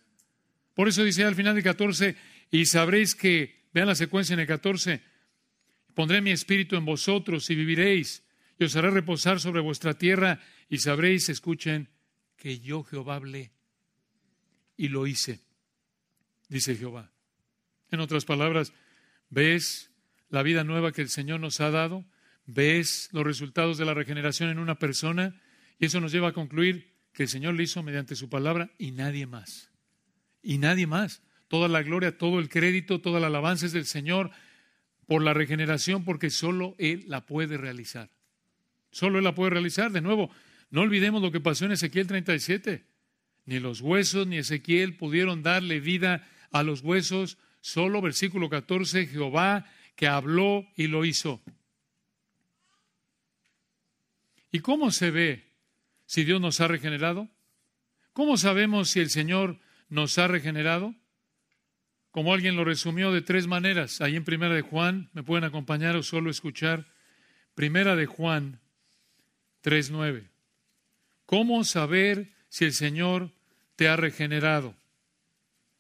[0.77, 2.15] Por eso dice al final del 14,
[2.51, 5.01] y sabréis que, vean la secuencia en el 14,
[5.95, 8.21] pondré mi espíritu en vosotros y viviréis,
[8.59, 11.89] y os haré reposar sobre vuestra tierra, y sabréis, escuchen,
[12.35, 13.51] que yo Jehová hablé
[14.75, 15.41] y lo hice,
[16.47, 17.11] dice Jehová.
[17.89, 18.71] En otras palabras,
[19.31, 19.89] ¿ves
[20.29, 22.05] la vida nueva que el Señor nos ha dado?
[22.45, 25.35] ves los resultados de la regeneración en una persona
[25.79, 28.91] y eso nos lleva a concluir que el Señor lo hizo mediante su palabra y
[28.91, 29.69] nadie más.
[30.41, 31.21] Y nadie más.
[31.47, 34.32] Toda la gloria, todo el crédito, toda la alabanza es del Señor
[35.06, 38.10] por la regeneración porque solo Él la puede realizar.
[38.91, 39.91] Solo Él la puede realizar.
[39.91, 40.30] De nuevo,
[40.69, 42.86] no olvidemos lo que pasó en Ezequiel 37.
[43.45, 47.38] Ni los huesos ni Ezequiel pudieron darle vida a los huesos.
[47.62, 49.65] Solo versículo 14, Jehová
[49.97, 51.41] que habló y lo hizo.
[54.52, 55.52] ¿Y cómo se ve
[56.06, 57.28] si Dios nos ha regenerado?
[58.13, 60.95] ¿Cómo sabemos si el Señor nos ha regenerado?
[62.12, 65.95] Como alguien lo resumió de tres maneras, ahí en Primera de Juan, me pueden acompañar
[65.95, 66.88] o solo escuchar.
[67.54, 68.60] Primera de Juan
[69.63, 70.28] 3.9.
[71.26, 73.32] ¿Cómo saber si el Señor
[73.76, 74.76] te ha regenerado?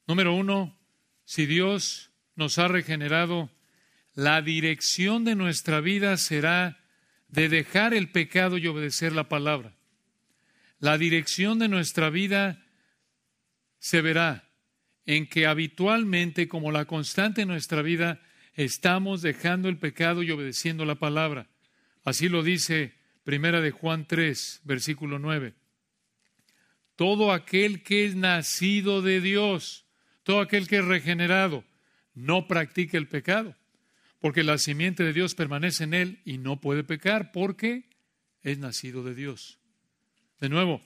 [0.05, 0.77] Número uno,
[1.25, 3.49] si Dios nos ha regenerado,
[4.13, 6.79] la dirección de nuestra vida será
[7.27, 9.73] de dejar el pecado y obedecer la palabra.
[10.79, 12.63] La dirección de nuestra vida
[13.79, 14.49] se verá
[15.05, 18.21] en que habitualmente, como la constante en nuestra vida,
[18.53, 21.47] estamos dejando el pecado y obedeciendo la palabra.
[22.03, 25.53] Así lo dice Primera de Juan 3, versículo 9.
[26.95, 29.85] Todo aquel que es nacido de Dios,
[30.23, 31.63] todo aquel que es regenerado,
[32.13, 33.55] no practica el pecado
[34.19, 37.89] porque la simiente de Dios permanece en él y no puede pecar porque
[38.41, 39.59] es nacido de Dios.
[40.39, 40.81] De nuevo,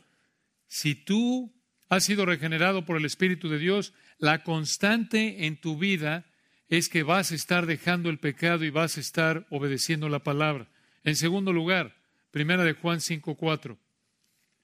[0.68, 1.54] si tú
[1.92, 6.26] has sido regenerado por el Espíritu de Dios, la constante en tu vida
[6.70, 10.70] es que vas a estar dejando el pecado y vas a estar obedeciendo la palabra.
[11.04, 11.98] En segundo lugar,
[12.32, 13.78] Primera de Juan 5.4.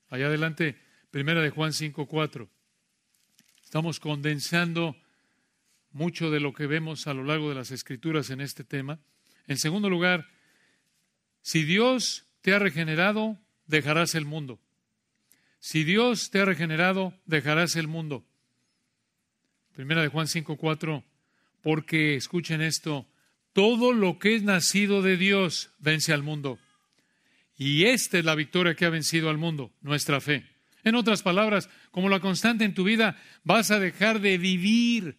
[0.07, 0.78] Allá adelante,
[1.11, 2.47] Primera de Juan 5.4.
[3.61, 4.95] Estamos condensando
[5.91, 8.99] mucho de lo que vemos a lo largo de las escrituras en este tema.
[9.47, 10.30] En segundo lugar,
[11.41, 14.61] si Dios te ha regenerado, dejarás el mundo.
[15.70, 18.24] Si Dios te ha regenerado, dejarás el mundo.
[19.76, 21.03] Primera de Juan 5:4,
[21.61, 23.05] porque escuchen esto,
[23.51, 26.57] todo lo que es nacido de Dios vence al mundo.
[27.57, 30.45] Y esta es la victoria que ha vencido al mundo, nuestra fe.
[30.86, 35.18] En otras palabras, como la constante en tu vida, vas a dejar de vivir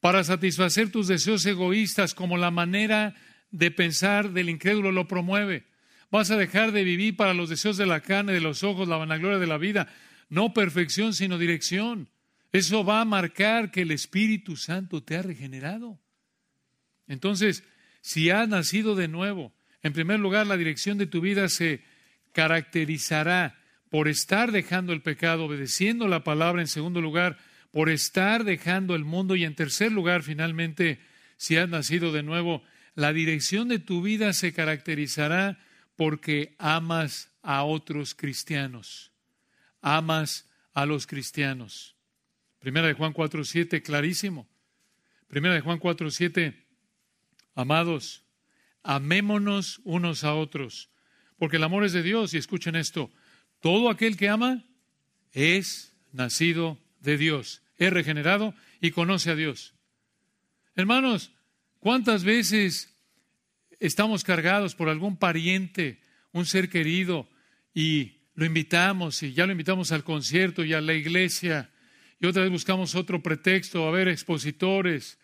[0.00, 3.14] para satisfacer tus deseos egoístas como la manera
[3.50, 5.64] de pensar del incrédulo lo promueve.
[6.10, 8.96] Vas a dejar de vivir para los deseos de la carne, de los ojos, la
[8.96, 9.88] vanagloria de la vida.
[10.28, 12.08] No perfección, sino dirección.
[12.52, 15.98] Eso va a marcar que el Espíritu Santo te ha regenerado.
[17.06, 17.64] Entonces,
[18.00, 19.52] si has nacido de nuevo,
[19.82, 21.82] en primer lugar, la dirección de tu vida se
[22.32, 23.58] caracterizará
[23.90, 26.60] por estar dejando el pecado, obedeciendo la palabra.
[26.60, 27.38] En segundo lugar,
[27.72, 29.36] por estar dejando el mundo.
[29.36, 30.98] Y en tercer lugar, finalmente,
[31.36, 32.62] si has nacido de nuevo,
[32.94, 35.58] la dirección de tu vida se caracterizará
[35.96, 39.12] porque amas a otros cristianos.
[39.80, 41.96] Amas a los cristianos.
[42.58, 44.46] Primera de Juan 4.7, clarísimo.
[45.28, 46.54] Primera de Juan 4.7,
[47.54, 48.24] amados,
[48.82, 50.90] amémonos unos a otros,
[51.36, 52.32] porque el amor es de Dios.
[52.32, 53.10] Y escuchen esto,
[53.60, 54.64] todo aquel que ama
[55.32, 59.74] es nacido de Dios, es regenerado y conoce a Dios.
[60.76, 61.32] Hermanos,
[61.80, 62.95] ¿cuántas veces
[63.80, 66.00] estamos cargados por algún pariente,
[66.32, 67.28] un ser querido,
[67.74, 71.70] y lo invitamos, y ya lo invitamos al concierto y a la iglesia,
[72.20, 75.18] y otra vez buscamos otro pretexto, a ver expositores,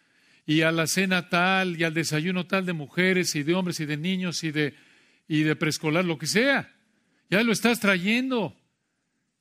[0.44, 3.86] y a la cena tal, y al desayuno tal de mujeres, y de hombres, y
[3.86, 4.74] de niños, y de,
[5.28, 6.74] y de preescolar, lo que sea.
[7.30, 8.56] Ya lo estás trayendo,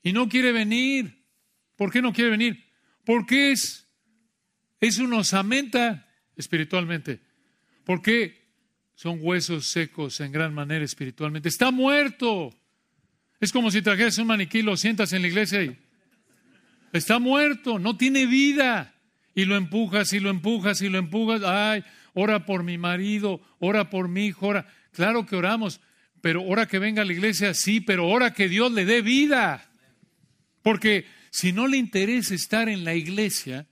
[0.03, 1.25] y no quiere venir.
[1.75, 2.65] ¿Por qué no quiere venir?
[3.05, 3.87] Porque es,
[4.79, 7.19] es una osamenta espiritualmente.
[7.83, 8.40] Porque
[8.95, 11.49] son huesos secos en gran manera espiritualmente.
[11.49, 12.53] Está muerto.
[13.39, 15.77] Es como si trajeras un maniquí, lo sientas en la iglesia y
[16.93, 18.93] está muerto, no tiene vida.
[19.33, 21.41] Y lo empujas y lo empujas y lo empujas.
[21.43, 21.83] Ay,
[22.13, 24.67] ora por mi marido, ora por mi hijo, ora.
[24.91, 25.79] Claro que oramos,
[26.21, 29.69] pero ora que venga a la iglesia, sí, pero ora que Dios le dé vida.
[30.61, 33.67] Porque si no le interesa estar en la iglesia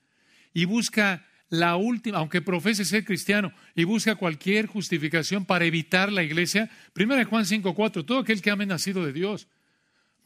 [0.54, 6.24] y busca la última, aunque profese ser cristiano y busca cualquier justificación para evitar la
[6.24, 9.48] iglesia, primera Juan 5:4, todo aquel que ama es nacido de Dios.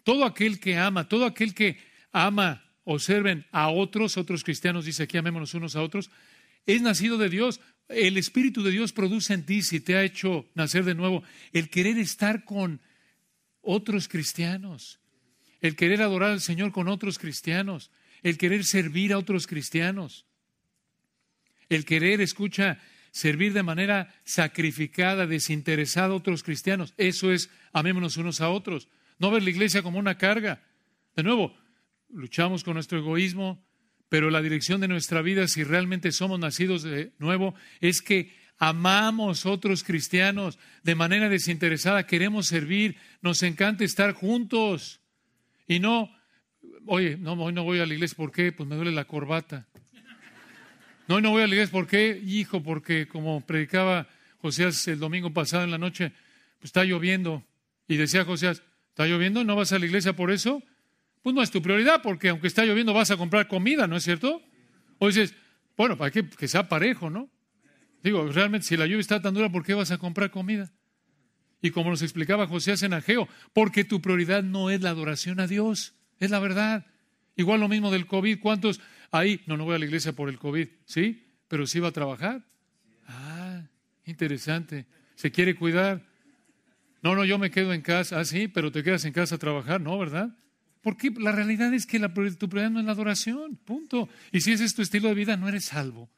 [0.04, 1.78] Todo aquel que ama, todo aquel que
[2.12, 6.12] ama, observen a otros, otros cristianos, dice aquí, amémonos unos a otros,
[6.66, 7.62] es nacido de Dios.
[7.88, 11.70] El Espíritu de Dios produce en ti, si te ha hecho nacer de nuevo, el
[11.70, 12.82] querer estar con
[13.62, 15.00] otros cristianos,
[15.62, 17.92] el querer adorar al Señor con otros cristianos,
[18.24, 20.26] el querer servir a otros cristianos.
[21.76, 22.80] El querer, escucha,
[23.12, 26.94] servir de manera sacrificada, desinteresada a otros cristianos.
[26.98, 28.90] Eso es, amémonos unos a otros.
[29.20, 30.64] No ver la iglesia como una carga.
[31.16, 31.56] De nuevo,
[32.10, 33.64] luchamos con nuestro egoísmo,
[34.10, 39.46] pero la dirección de nuestra vida, si realmente somos nacidos de nuevo, es que amamos
[39.46, 45.02] otros cristianos de manera desinteresada, queremos servir, nos encanta estar juntos.
[45.68, 46.10] Y no,
[46.86, 48.52] oye, no, hoy no voy a la iglesia, ¿por qué?
[48.52, 49.68] Pues me duele la corbata.
[51.08, 51.72] No, no voy a la iglesia.
[51.72, 52.22] ¿Por qué?
[52.26, 56.12] Hijo, porque como predicaba Josías el domingo pasado en la noche,
[56.60, 57.44] pues está lloviendo.
[57.88, 59.44] Y decía Josías, ¿está lloviendo?
[59.44, 60.64] ¿No vas a la iglesia por eso?
[61.22, 64.04] Pues no es tu prioridad, porque aunque está lloviendo vas a comprar comida, ¿no es
[64.04, 64.42] cierto?
[65.00, 65.34] O dices,
[65.78, 67.30] bueno, para que, que sea parejo, ¿no?
[68.04, 70.72] Digo, realmente si la lluvia está tan dura, ¿por qué vas a comprar comida?
[71.62, 75.48] Y como nos explicaba Josías en Ageo, porque tu prioridad no es la adoración a
[75.48, 76.86] Dios, es la verdad.
[77.38, 78.82] Igual lo mismo del COVID, ¿cuántos
[79.14, 81.26] ahí, no, no voy a la iglesia por el COVID, ¿sí?
[81.48, 82.44] Pero sí va a trabajar.
[83.08, 83.62] Ah,
[84.06, 84.86] interesante.
[85.16, 86.02] ¿Se quiere cuidar?
[87.02, 88.20] No, no, yo me quedo en casa.
[88.20, 89.98] Ah, sí, pero te quedas en casa a trabajar, ¿no?
[89.98, 90.36] ¿Verdad?
[90.82, 94.10] Porque la realidad es que la, tu prioridad no es la adoración, punto.
[94.32, 96.10] Y si ese es tu estilo de vida, no eres salvo.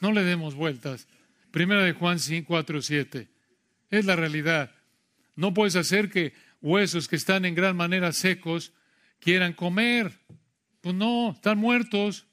[0.00, 1.08] No le demos vueltas.
[1.50, 3.28] Primera de Juan 5, 4, 7.
[3.90, 4.72] Es la realidad.
[5.36, 8.72] No puedes hacer que huesos que están en gran manera secos
[9.18, 10.12] quieran comer.
[10.80, 12.26] Pues no, están muertos.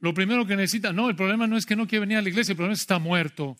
[0.00, 2.28] Lo primero que necesitan, no, el problema no es que no quiere venir a la
[2.28, 3.56] iglesia, el problema es que está muerto.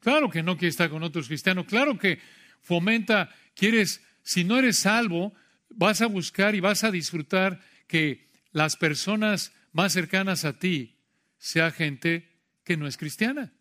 [0.00, 2.18] Claro que no quiere estar con otros cristianos, claro que
[2.60, 5.34] fomenta, quieres, si no eres salvo,
[5.68, 10.96] vas a buscar y vas a disfrutar que las personas más cercanas a ti
[11.38, 12.28] sea gente
[12.64, 13.52] que no es cristiana.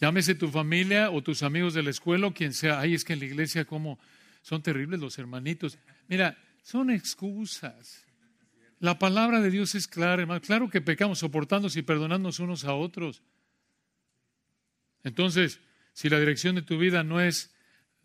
[0.00, 2.80] Llámese tu familia o tus amigos de la escuela o quien sea.
[2.80, 3.98] Ay, es que en la iglesia como
[4.42, 5.78] son terribles los hermanitos.
[6.08, 8.06] Mira, son excusas.
[8.80, 10.40] La palabra de Dios es clara, hermano.
[10.40, 13.22] Claro que pecamos soportándonos y perdonándonos unos a otros.
[15.04, 15.60] Entonces,
[15.92, 17.54] si la dirección de tu vida no es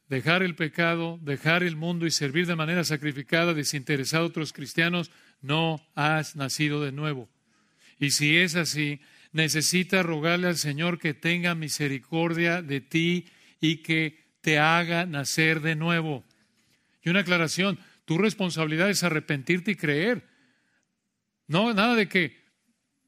[0.10, 5.12] dejar el pecado, dejar el mundo y servir de manera sacrificada, desinteresada a otros cristianos,
[5.42, 7.30] no has nacido de nuevo.
[7.98, 9.00] Y si es así,
[9.32, 13.28] necesita rogarle al Señor que tenga misericordia de ti
[13.62, 16.26] y que te haga nacer de nuevo.
[17.02, 20.35] Y una aclaración, tu responsabilidad es arrepentirte y creer.
[21.48, 22.38] No, nada de que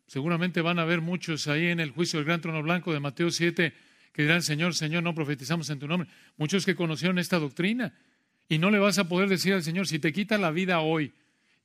[0.08, 3.32] seguramente van a haber muchos ahí en el juicio del gran trono blanco de Mateo
[3.32, 3.74] 7
[4.18, 6.10] que dirán, Señor, Señor, no profetizamos en tu nombre.
[6.38, 7.94] Muchos que conocieron esta doctrina.
[8.50, 11.14] Y no le vas a poder decir al Señor, si te quita la vida hoy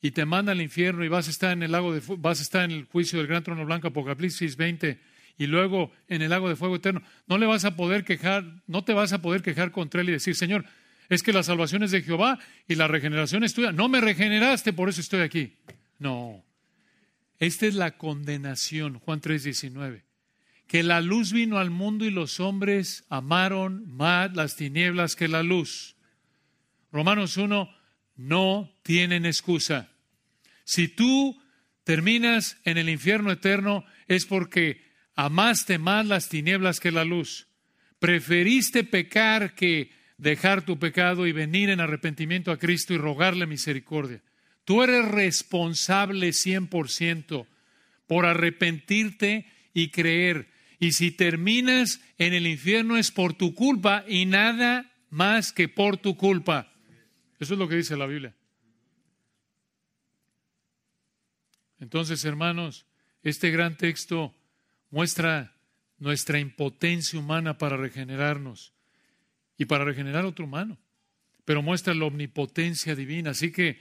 [0.02, 2.42] y te manda al infierno y vas a estar en el lago de vas a
[2.42, 5.00] estar en el juicio del gran trono blanco, Apocalipsis 20,
[5.38, 8.84] y luego en el lago de fuego eterno, no le vas a poder quejar, no
[8.84, 10.66] te vas a poder quejar contra él y decir, Señor,
[11.08, 13.72] es que la salvación es de Jehová y la regeneración es tuya.
[13.72, 15.56] No me regeneraste, por eso estoy aquí.
[15.98, 16.44] No.
[17.42, 20.04] Esta es la condenación, Juan 3:19
[20.68, 25.42] que la luz vino al mundo y los hombres amaron más las tinieblas que la
[25.42, 25.96] luz.
[26.90, 27.68] Romanos 1,
[28.16, 29.90] no tienen excusa.
[30.64, 31.38] Si tú
[31.84, 34.80] terminas en el infierno eterno es porque
[35.14, 37.48] amaste más las tinieblas que la luz.
[37.98, 44.22] Preferiste pecar que dejar tu pecado y venir en arrepentimiento a Cristo y rogarle misericordia.
[44.64, 47.46] Tú eres responsable 100%
[48.06, 50.52] por arrepentirte y creer
[50.82, 55.96] y si terminas en el infierno es por tu culpa y nada más que por
[55.96, 56.72] tu culpa.
[57.38, 58.34] Eso es lo que dice la Biblia.
[61.78, 62.84] Entonces, hermanos,
[63.22, 64.34] este gran texto
[64.90, 65.54] muestra
[65.98, 68.72] nuestra impotencia humana para regenerarnos
[69.56, 70.78] y para regenerar otro humano,
[71.44, 73.30] pero muestra la omnipotencia divina.
[73.30, 73.80] Así que,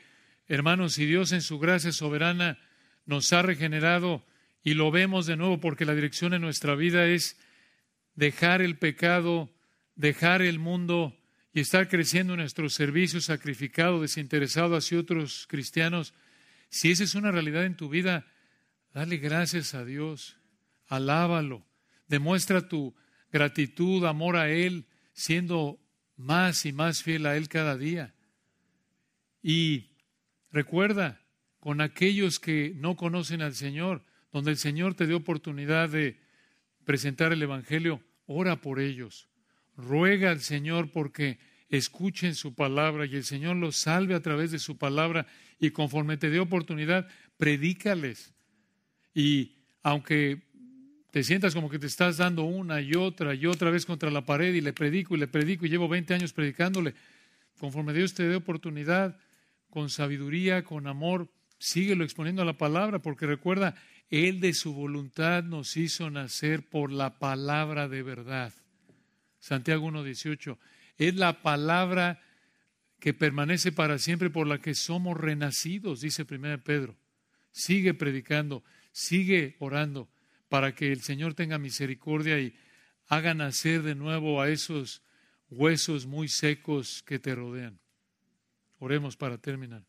[0.56, 2.60] hermanos, si Dios en su gracia soberana
[3.06, 4.26] nos ha regenerado,
[4.64, 7.38] y lo vemos de nuevo porque la dirección en nuestra vida es
[8.16, 9.50] dejar el pecado,
[9.96, 11.18] dejar el mundo
[11.54, 16.14] y estar creciendo en nuestro servicio sacrificado, desinteresado hacia otros cristianos.
[16.70, 18.28] Si esa es una realidad en tu vida,
[18.94, 20.38] dale gracias a Dios,
[20.88, 21.66] alábalo,
[22.08, 22.94] demuestra tu
[23.32, 25.80] gratitud, amor a Él, siendo
[26.18, 28.14] más y más fiel a Él cada día.
[29.42, 29.91] Y
[30.52, 31.22] recuerda,
[31.60, 36.20] con aquellos que no conocen al Señor, donde el Señor te dio oportunidad de
[36.86, 39.30] presentar el Evangelio, ora por ellos.
[39.78, 41.40] Ruega al Señor porque
[41.70, 45.28] escuchen su palabra y el Señor los salve a través de su palabra
[45.60, 48.34] y conforme te dé oportunidad, predícales.
[49.14, 50.42] Y aunque
[51.12, 54.26] te sientas como que te estás dando una y otra y otra vez contra la
[54.26, 56.96] pared y le predico y le predico y llevo 20 años predicándole,
[57.60, 59.20] conforme Dios te dé oportunidad,
[59.72, 63.76] con sabiduría, con amor, síguelo exponiendo a la palabra, porque recuerda,
[64.10, 68.54] él de su voluntad nos hizo nacer por la palabra de verdad.
[69.40, 70.58] Santiago 1.18.
[70.98, 72.22] Es la palabra
[73.00, 76.96] que permanece para siempre por la que somos renacidos, dice 1 Pedro.
[77.52, 80.10] Sigue predicando, sigue orando
[80.50, 82.54] para que el Señor tenga misericordia y
[83.08, 85.02] haga nacer de nuevo a esos
[85.50, 87.80] huesos muy secos que te rodean.
[88.82, 89.84] Oremos para terminar.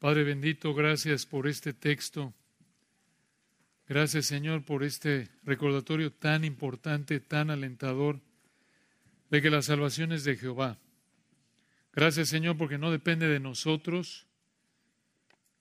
[0.00, 2.34] Padre bendito, gracias por este texto.
[3.86, 8.20] Gracias Señor por este recordatorio tan importante, tan alentador
[9.30, 10.78] de que la salvación es de Jehová.
[11.92, 14.26] Gracias Señor porque no depende de nosotros,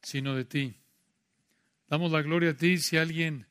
[0.01, 0.77] sino de ti.
[1.89, 3.45] Damos la gloria a ti si alguien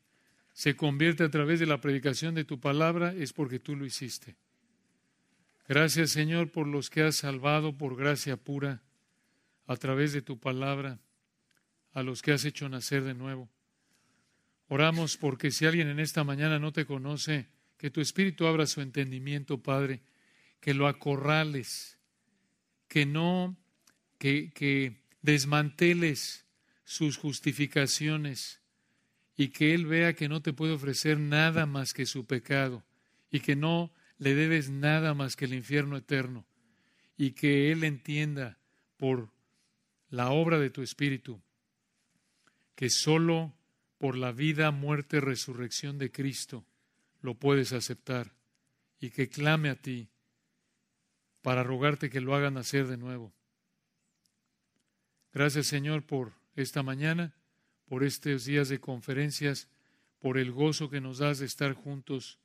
[0.53, 4.35] se convierte a través de la predicación de tu palabra, es porque tú lo hiciste.
[5.69, 8.83] Gracias Señor por los que has salvado por gracia pura
[9.67, 11.01] a través de tu palabra
[11.93, 13.51] a los que has hecho nacer de nuevo.
[14.69, 17.49] Oramos porque si alguien en esta mañana no te conoce,
[17.79, 20.03] que tu Espíritu abra su entendimiento, Padre,
[20.61, 21.99] que lo acorrales,
[22.89, 23.57] que no,
[24.19, 26.47] que, que desmanteles
[26.85, 28.61] sus justificaciones
[29.37, 32.85] y que Él vea que no te puede ofrecer nada más que su pecado
[33.31, 36.47] y que no le debes nada más que el infierno eterno
[37.17, 38.59] y que Él entienda
[38.97, 39.31] por
[40.09, 41.41] la obra de tu Espíritu,
[42.75, 43.55] que solo
[43.99, 46.65] por la vida, muerte, resurrección de Cristo
[47.21, 48.35] lo puedes aceptar
[49.01, 50.09] y que clame a ti
[51.43, 53.33] para rogarte que lo haga nacer de nuevo.
[55.33, 57.35] Gracias Señor por esta mañana,
[57.87, 59.69] por estos días de conferencias,
[60.19, 62.39] por el gozo que nos das de estar juntos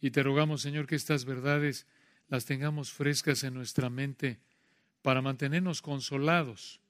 [0.00, 1.86] y te rogamos Señor que estas verdades
[2.28, 4.38] las tengamos frescas en nuestra mente
[5.02, 6.80] para mantenernos consolados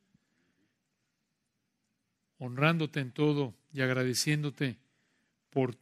[2.38, 4.78] honrándote en todo y agradeciéndote
[5.50, 5.76] por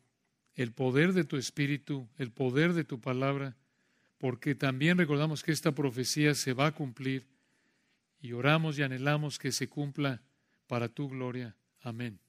[0.55, 3.57] el poder de tu Espíritu, el poder de tu palabra,
[4.19, 7.27] porque también recordamos que esta profecía se va a cumplir
[8.21, 10.23] y oramos y anhelamos que se cumpla
[10.67, 11.55] para tu gloria.
[11.83, 12.26] Amén.